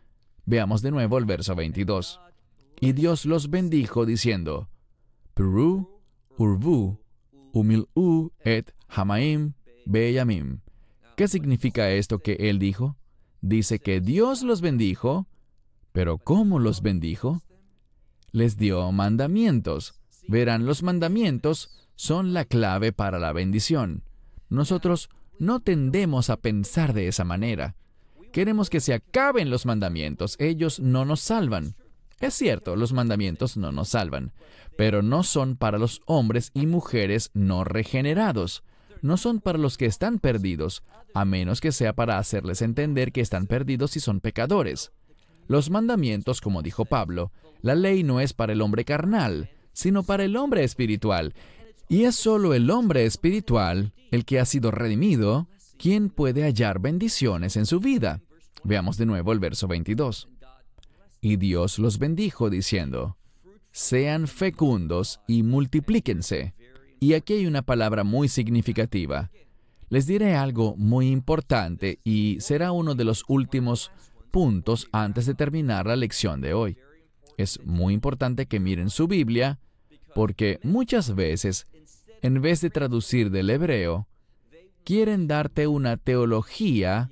Veamos 0.44 0.80
de 0.80 0.92
nuevo 0.92 1.18
el 1.18 1.24
verso 1.24 1.56
22. 1.56 2.20
Y 2.80 2.92
Dios 2.92 3.26
los 3.26 3.50
bendijo 3.50 4.06
diciendo, 4.06 4.68
Peru, 5.34 5.90
Urvu, 6.38 7.00
Umil'u 7.52 8.30
et 8.44 8.72
Hamaim 8.86 9.54
Beyamim. 9.86 10.60
¿Qué 11.16 11.26
significa 11.26 11.90
esto 11.90 12.20
que 12.20 12.34
él 12.34 12.60
dijo? 12.60 12.96
Dice 13.40 13.80
que 13.80 14.00
Dios 14.00 14.44
los 14.44 14.60
bendijo, 14.60 15.26
pero 15.96 16.18
¿cómo 16.18 16.58
los 16.58 16.82
bendijo? 16.82 17.40
Les 18.30 18.58
dio 18.58 18.92
mandamientos. 18.92 19.94
Verán, 20.28 20.66
los 20.66 20.82
mandamientos 20.82 21.70
son 21.94 22.34
la 22.34 22.44
clave 22.44 22.92
para 22.92 23.18
la 23.18 23.32
bendición. 23.32 24.02
Nosotros 24.50 25.08
no 25.38 25.60
tendemos 25.60 26.28
a 26.28 26.36
pensar 26.36 26.92
de 26.92 27.08
esa 27.08 27.24
manera. 27.24 27.76
Queremos 28.30 28.68
que 28.68 28.80
se 28.80 28.92
acaben 28.92 29.48
los 29.48 29.64
mandamientos. 29.64 30.36
Ellos 30.38 30.80
no 30.80 31.06
nos 31.06 31.20
salvan. 31.20 31.76
Es 32.20 32.34
cierto, 32.34 32.76
los 32.76 32.92
mandamientos 32.92 33.56
no 33.56 33.72
nos 33.72 33.88
salvan, 33.88 34.34
pero 34.76 35.00
no 35.00 35.22
son 35.22 35.56
para 35.56 35.78
los 35.78 36.02
hombres 36.04 36.50
y 36.52 36.66
mujeres 36.66 37.30
no 37.32 37.64
regenerados. 37.64 38.64
No 39.00 39.16
son 39.16 39.40
para 39.40 39.56
los 39.56 39.78
que 39.78 39.86
están 39.86 40.18
perdidos, 40.18 40.82
a 41.14 41.24
menos 41.24 41.62
que 41.62 41.72
sea 41.72 41.94
para 41.94 42.18
hacerles 42.18 42.60
entender 42.60 43.12
que 43.12 43.22
están 43.22 43.46
perdidos 43.46 43.96
y 43.96 44.00
son 44.00 44.20
pecadores. 44.20 44.92
Los 45.48 45.70
mandamientos, 45.70 46.40
como 46.40 46.62
dijo 46.62 46.84
Pablo, 46.84 47.32
la 47.62 47.74
ley 47.74 48.02
no 48.02 48.20
es 48.20 48.32
para 48.32 48.52
el 48.52 48.62
hombre 48.62 48.84
carnal, 48.84 49.50
sino 49.72 50.02
para 50.02 50.24
el 50.24 50.36
hombre 50.36 50.64
espiritual. 50.64 51.34
Y 51.88 52.04
es 52.04 52.16
solo 52.16 52.54
el 52.54 52.70
hombre 52.70 53.04
espiritual, 53.04 53.92
el 54.10 54.24
que 54.24 54.40
ha 54.40 54.44
sido 54.44 54.70
redimido, 54.70 55.48
quien 55.78 56.10
puede 56.10 56.42
hallar 56.42 56.80
bendiciones 56.80 57.56
en 57.56 57.66
su 57.66 57.80
vida. 57.80 58.20
Veamos 58.64 58.96
de 58.96 59.06
nuevo 59.06 59.32
el 59.32 59.38
verso 59.38 59.68
22. 59.68 60.28
Y 61.20 61.36
Dios 61.36 61.78
los 61.78 61.98
bendijo 61.98 62.50
diciendo, 62.50 63.16
sean 63.70 64.26
fecundos 64.26 65.20
y 65.28 65.42
multiplíquense. 65.42 66.54
Y 66.98 67.12
aquí 67.12 67.34
hay 67.34 67.46
una 67.46 67.62
palabra 67.62 68.04
muy 68.04 68.28
significativa. 68.28 69.30
Les 69.88 70.06
diré 70.06 70.34
algo 70.34 70.74
muy 70.76 71.10
importante 71.10 72.00
y 72.02 72.38
será 72.40 72.72
uno 72.72 72.94
de 72.94 73.04
los 73.04 73.24
últimos 73.28 73.92
puntos 74.26 74.88
antes 74.92 75.26
de 75.26 75.34
terminar 75.34 75.86
la 75.86 75.96
lección 75.96 76.40
de 76.40 76.54
hoy. 76.54 76.76
Es 77.36 77.60
muy 77.64 77.94
importante 77.94 78.46
que 78.46 78.60
miren 78.60 78.90
su 78.90 79.08
Biblia 79.08 79.58
porque 80.14 80.58
muchas 80.62 81.14
veces, 81.14 81.66
en 82.22 82.40
vez 82.40 82.60
de 82.60 82.70
traducir 82.70 83.30
del 83.30 83.50
hebreo, 83.50 84.08
quieren 84.84 85.26
darte 85.26 85.66
una 85.66 85.96
teología 85.96 87.10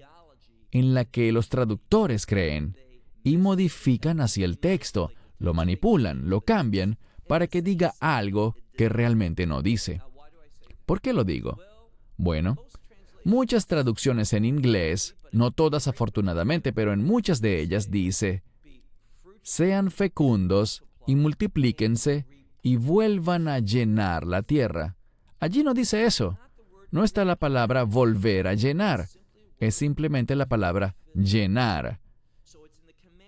en 0.71 0.95
la 0.95 1.05
que 1.05 1.33
los 1.33 1.49
traductores 1.49 2.27
creen 2.27 2.77
y 3.23 3.37
modifican 3.37 4.21
así 4.21 4.43
el 4.43 4.59
texto, 4.59 5.11
lo 5.39 5.55
manipulan, 5.55 6.29
lo 6.29 6.41
cambian 6.41 6.99
para 7.27 7.47
que 7.47 7.63
diga 7.63 7.95
algo 8.01 8.57
que 8.77 8.89
realmente 8.89 9.47
no 9.47 9.63
dice. 9.63 10.01
¿Por 10.87 11.01
qué 11.01 11.13
lo 11.13 11.25
digo? 11.25 11.59
Bueno, 12.17 12.57
muchas 13.25 13.67
traducciones 13.67 14.33
en 14.33 14.45
inglés, 14.45 15.17
no 15.35 15.51
todas 15.51 15.89
afortunadamente, 15.89 16.73
pero 16.73 16.93
en 16.93 17.05
muchas 17.05 17.41
de 17.41 17.61
ellas 17.61 17.91
dice, 17.91 18.43
sean 19.43 19.91
fecundos 19.91 20.85
y 21.07 21.17
multiplíquense 21.17 22.27
y 22.63 22.77
vuelvan 22.77 23.49
a 23.49 23.59
llenar 23.59 24.27
la 24.27 24.43
tierra. 24.43 24.97
Allí 25.41 25.63
no 25.63 25.75
dice 25.75 26.05
eso. 26.05 26.39
No 26.91 27.05
está 27.05 27.25
la 27.25 27.37
palabra 27.37 27.83
volver 27.83 28.47
a 28.47 28.55
llenar. 28.55 29.09
Es 29.59 29.75
simplemente 29.75 30.37
la 30.37 30.47
palabra 30.47 30.97
llenar 31.15 32.01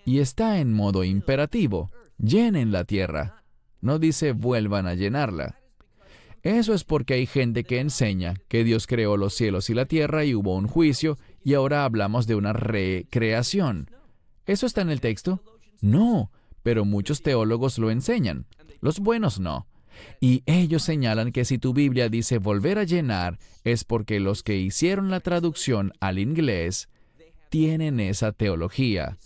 y 0.07 0.19
está 0.19 0.59
en 0.59 0.71
modo 0.71 1.03
imperativo. 1.03 1.91
Llenen 2.17 2.71
la 2.71 2.85
tierra. 2.85 3.43
No 3.81 3.99
dice 3.99 4.31
vuelvan 4.31 4.87
a 4.87 4.93
llenarla. 4.93 5.59
Eso 6.43 6.73
es 6.73 6.85
porque 6.85 7.15
hay 7.15 7.25
gente 7.25 7.65
que 7.65 7.81
enseña 7.81 8.35
que 8.47 8.63
Dios 8.63 8.87
creó 8.87 9.17
los 9.17 9.33
cielos 9.33 9.69
y 9.69 9.73
la 9.73 9.85
tierra 9.85 10.23
y 10.23 10.33
hubo 10.33 10.55
un 10.55 10.67
juicio 10.67 11.17
y 11.43 11.53
ahora 11.53 11.83
hablamos 11.83 12.27
de 12.27 12.35
una 12.35 12.53
recreación. 12.53 13.89
¿Eso 14.45 14.65
está 14.65 14.81
en 14.81 14.89
el 14.89 15.01
texto? 15.01 15.41
No, 15.81 16.31
pero 16.63 16.85
muchos 16.85 17.21
teólogos 17.21 17.77
lo 17.77 17.91
enseñan. 17.91 18.45
Los 18.81 18.99
buenos 18.99 19.39
no. 19.39 19.67
Y 20.19 20.43
ellos 20.45 20.83
señalan 20.83 21.31
que 21.31 21.45
si 21.45 21.57
tu 21.57 21.73
Biblia 21.73 22.09
dice 22.09 22.37
volver 22.37 22.79
a 22.79 22.83
llenar, 22.83 23.39
es 23.63 23.83
porque 23.83 24.19
los 24.19 24.43
que 24.43 24.57
hicieron 24.57 25.09
la 25.09 25.19
traducción 25.19 25.91
al 25.99 26.19
inglés 26.19 26.89
tienen 27.49 27.99
esa 27.99 28.31
teología 28.31 29.17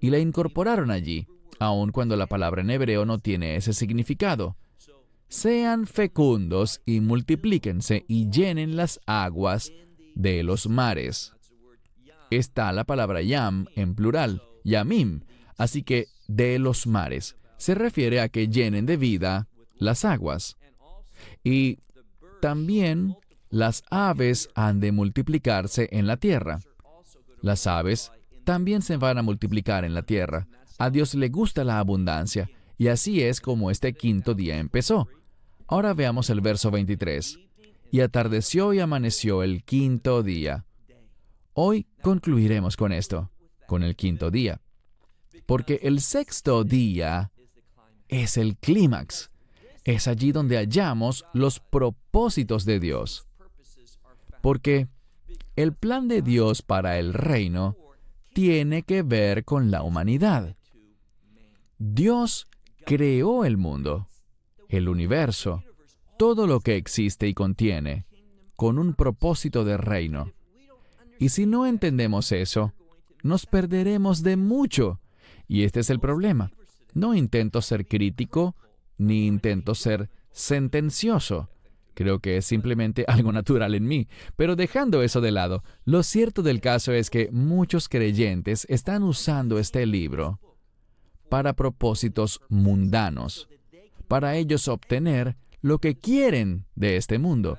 y 0.00 0.10
la 0.10 0.18
incorporaron 0.18 0.90
allí, 0.90 1.26
aun 1.58 1.92
cuando 1.92 2.16
la 2.16 2.26
palabra 2.26 2.62
en 2.62 2.70
hebreo 2.70 3.04
no 3.04 3.18
tiene 3.18 3.56
ese 3.56 3.72
significado. 3.72 4.56
Sean 5.28 5.86
fecundos 5.86 6.82
y 6.84 7.00
multiplíquense 7.00 8.04
y 8.06 8.28
llenen 8.28 8.76
las 8.76 9.00
aguas 9.06 9.72
de 10.14 10.42
los 10.42 10.68
mares. 10.68 11.32
Está 12.36 12.72
la 12.72 12.84
palabra 12.84 13.22
yam 13.22 13.66
en 13.76 13.94
plural, 13.94 14.42
yamim, 14.64 15.20
así 15.56 15.82
que 15.82 16.06
de 16.28 16.58
los 16.58 16.86
mares. 16.86 17.36
Se 17.58 17.74
refiere 17.74 18.20
a 18.20 18.28
que 18.28 18.48
llenen 18.48 18.86
de 18.86 18.96
vida 18.96 19.48
las 19.76 20.04
aguas. 20.04 20.56
Y 21.44 21.78
también 22.40 23.16
las 23.50 23.84
aves 23.90 24.48
han 24.54 24.80
de 24.80 24.92
multiplicarse 24.92 25.88
en 25.92 26.06
la 26.06 26.16
tierra. 26.16 26.60
Las 27.40 27.66
aves 27.66 28.10
también 28.44 28.82
se 28.82 28.96
van 28.96 29.18
a 29.18 29.22
multiplicar 29.22 29.84
en 29.84 29.94
la 29.94 30.02
tierra. 30.02 30.48
A 30.78 30.90
Dios 30.90 31.14
le 31.14 31.28
gusta 31.28 31.64
la 31.64 31.78
abundancia, 31.78 32.48
y 32.78 32.88
así 32.88 33.22
es 33.22 33.40
como 33.40 33.70
este 33.70 33.92
quinto 33.92 34.34
día 34.34 34.56
empezó. 34.58 35.08
Ahora 35.66 35.94
veamos 35.94 36.30
el 36.30 36.40
verso 36.40 36.70
23. 36.70 37.38
Y 37.90 38.00
atardeció 38.00 38.72
y 38.72 38.80
amaneció 38.80 39.42
el 39.42 39.64
quinto 39.64 40.22
día. 40.22 40.64
Hoy 41.54 41.86
concluiremos 42.00 42.76
con 42.78 42.92
esto, 42.92 43.30
con 43.66 43.82
el 43.82 43.94
quinto 43.94 44.30
día. 44.30 44.62
Porque 45.44 45.80
el 45.82 46.00
sexto 46.00 46.64
día 46.64 47.30
es 48.08 48.38
el 48.38 48.56
clímax. 48.56 49.30
Es 49.84 50.08
allí 50.08 50.32
donde 50.32 50.56
hallamos 50.56 51.26
los 51.34 51.60
propósitos 51.60 52.64
de 52.64 52.80
Dios. 52.80 53.26
Porque 54.40 54.88
el 55.54 55.74
plan 55.74 56.08
de 56.08 56.22
Dios 56.22 56.62
para 56.62 56.98
el 56.98 57.12
reino 57.12 57.76
tiene 58.32 58.82
que 58.82 59.02
ver 59.02 59.44
con 59.44 59.70
la 59.70 59.82
humanidad. 59.82 60.56
Dios 61.78 62.46
creó 62.86 63.44
el 63.44 63.58
mundo, 63.58 64.08
el 64.70 64.88
universo, 64.88 65.62
todo 66.18 66.46
lo 66.46 66.60
que 66.60 66.76
existe 66.76 67.28
y 67.28 67.34
contiene, 67.34 68.06
con 68.56 68.78
un 68.78 68.94
propósito 68.94 69.64
de 69.64 69.76
reino. 69.76 70.32
Y 71.18 71.28
si 71.28 71.46
no 71.46 71.66
entendemos 71.66 72.32
eso, 72.32 72.72
nos 73.22 73.46
perderemos 73.46 74.22
de 74.22 74.36
mucho. 74.36 75.00
Y 75.48 75.64
este 75.64 75.80
es 75.80 75.90
el 75.90 76.00
problema. 76.00 76.50
No 76.94 77.14
intento 77.14 77.62
ser 77.62 77.86
crítico, 77.86 78.56
ni 78.98 79.26
intento 79.26 79.74
ser 79.74 80.10
sentencioso. 80.32 81.48
Creo 81.94 82.20
que 82.20 82.38
es 82.38 82.46
simplemente 82.46 83.04
algo 83.08 83.32
natural 83.32 83.74
en 83.74 83.86
mí. 83.86 84.08
Pero 84.36 84.56
dejando 84.56 85.02
eso 85.02 85.20
de 85.20 85.30
lado, 85.30 85.62
lo 85.84 86.02
cierto 86.02 86.42
del 86.42 86.60
caso 86.60 86.92
es 86.92 87.10
que 87.10 87.30
muchos 87.30 87.88
creyentes 87.88 88.66
están 88.68 89.02
usando 89.02 89.58
este 89.58 89.86
libro 89.86 90.40
para 91.28 91.54
propósitos 91.54 92.40
mundanos, 92.48 93.48
para 94.06 94.36
ellos 94.36 94.68
obtener 94.68 95.36
lo 95.62 95.78
que 95.78 95.94
quieren 95.94 96.66
de 96.74 96.96
este 96.96 97.18
mundo, 97.18 97.58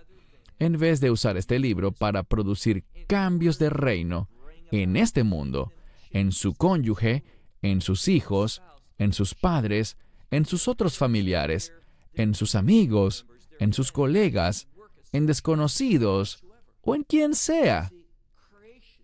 en 0.64 0.78
vez 0.78 1.01
de 1.01 1.11
usar 1.11 1.38
este 1.38 1.59
libro 1.59 1.91
para 1.91 2.24
producir 2.24 2.86
cambios 3.07 3.59
de 3.59 3.70
reino 3.70 4.30
en 4.72 4.95
este 4.95 5.24
mundo, 5.24 5.72
en 6.11 6.32
su 6.32 6.53
cónyuge, 6.53 7.24
en 7.61 7.82
sus 7.82 8.07
hijos, 8.07 8.61
en 8.97 9.14
sus 9.14 9.36
padres, 9.36 9.97
en 10.32 10.45
sus 10.45 10.68
otros 10.68 10.97
familiares, 10.97 11.74
en 12.14 12.34
sus 12.34 12.55
amigos, 12.55 13.26
en 13.59 13.74
sus 13.74 13.91
colegas, 13.91 14.68
en 15.11 15.26
desconocidos 15.26 16.43
o 16.82 16.95
en 16.95 17.03
quien 17.03 17.36
sea. 17.36 17.91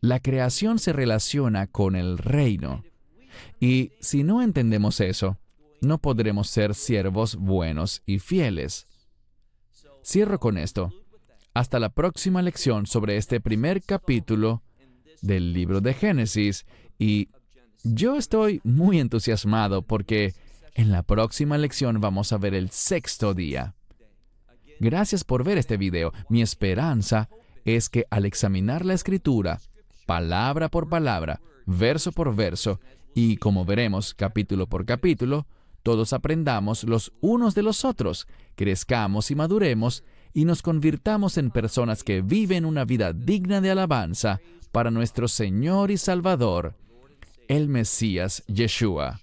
La 0.01 0.19
creación 0.21 0.79
se 0.79 0.93
relaciona 0.93 1.67
con 1.67 1.95
el 1.95 2.17
reino. 2.17 2.83
Y 3.59 3.91
si 3.99 4.23
no 4.23 4.41
entendemos 4.41 5.01
eso, 5.01 5.37
no 5.81 5.97
podremos 5.99 6.49
ser 6.49 6.73
siervos 6.73 7.35
buenos 7.35 8.01
y 8.05 8.19
fieles. 8.19 8.87
Cierro 10.03 10.39
con 10.39 10.57
esto. 10.57 10.93
Hasta 11.53 11.79
la 11.79 11.89
próxima 11.89 12.41
lección 12.41 12.85
sobre 12.85 13.17
este 13.17 13.41
primer 13.41 13.81
capítulo 13.81 14.61
del 15.21 15.51
libro 15.51 15.81
de 15.81 15.93
Génesis 15.93 16.65
y 16.97 17.29
yo 17.83 18.17
estoy 18.17 18.61
muy 18.63 18.99
entusiasmado 18.99 19.81
porque 19.81 20.35
en 20.75 20.91
la 20.91 21.01
próxima 21.03 21.57
lección 21.57 21.99
vamos 21.99 22.31
a 22.33 22.37
ver 22.37 22.53
el 22.53 22.69
sexto 22.69 23.33
día. 23.33 23.73
Gracias 24.79 25.23
por 25.23 25.43
ver 25.43 25.57
este 25.57 25.77
video. 25.77 26.13
Mi 26.29 26.41
esperanza 26.41 27.29
es 27.65 27.89
que 27.89 28.05
al 28.11 28.25
examinar 28.25 28.85
la 28.85 28.93
escritura, 28.93 29.59
palabra 30.05 30.69
por 30.69 30.87
palabra, 30.87 31.41
verso 31.65 32.11
por 32.11 32.33
verso, 32.35 32.79
y 33.15 33.37
como 33.37 33.65
veremos 33.65 34.13
capítulo 34.13 34.67
por 34.67 34.85
capítulo, 34.85 35.47
todos 35.83 36.13
aprendamos 36.13 36.83
los 36.83 37.11
unos 37.21 37.55
de 37.55 37.63
los 37.63 37.83
otros, 37.83 38.27
crezcamos 38.55 39.31
y 39.31 39.35
maduremos 39.35 40.03
y 40.33 40.45
nos 40.45 40.61
convirtamos 40.61 41.37
en 41.37 41.51
personas 41.51 42.03
que 42.03 42.21
viven 42.21 42.65
una 42.65 42.85
vida 42.85 43.13
digna 43.13 43.61
de 43.61 43.71
alabanza 43.71 44.39
para 44.71 44.91
nuestro 44.91 45.27
Señor 45.27 45.91
y 45.91 45.97
Salvador, 45.97 46.75
el 47.47 47.67
Mesías 47.67 48.43
Yeshua. 48.47 49.21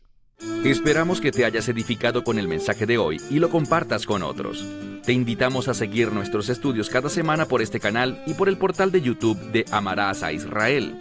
Esperamos 0.65 1.21
que 1.21 1.31
te 1.31 1.45
hayas 1.45 1.69
edificado 1.69 2.25
con 2.25 2.39
el 2.39 2.49
mensaje 2.49 2.87
de 2.87 2.99
hoy 2.99 3.19
y 3.31 3.39
lo 3.39 3.51
compartas 3.51 4.05
con 4.05 4.23
otros. 4.23 4.67
Te 5.05 5.13
invitamos 5.13 5.69
a 5.69 5.75
seguir 5.75 6.13
nuestros 6.13 6.49
estudios 6.49 6.91
cada 6.91 7.09
semana 7.09 7.47
por 7.47 7.63
este 7.63 7.79
canal 7.79 8.23
y 8.27 8.35
por 8.35 8.49
el 8.49 8.59
portal 8.59 8.91
de 8.91 9.01
YouTube 9.01 9.39
de 9.53 9.65
Amarás 9.71 10.25
a 10.25 10.33
Israel. 10.33 11.01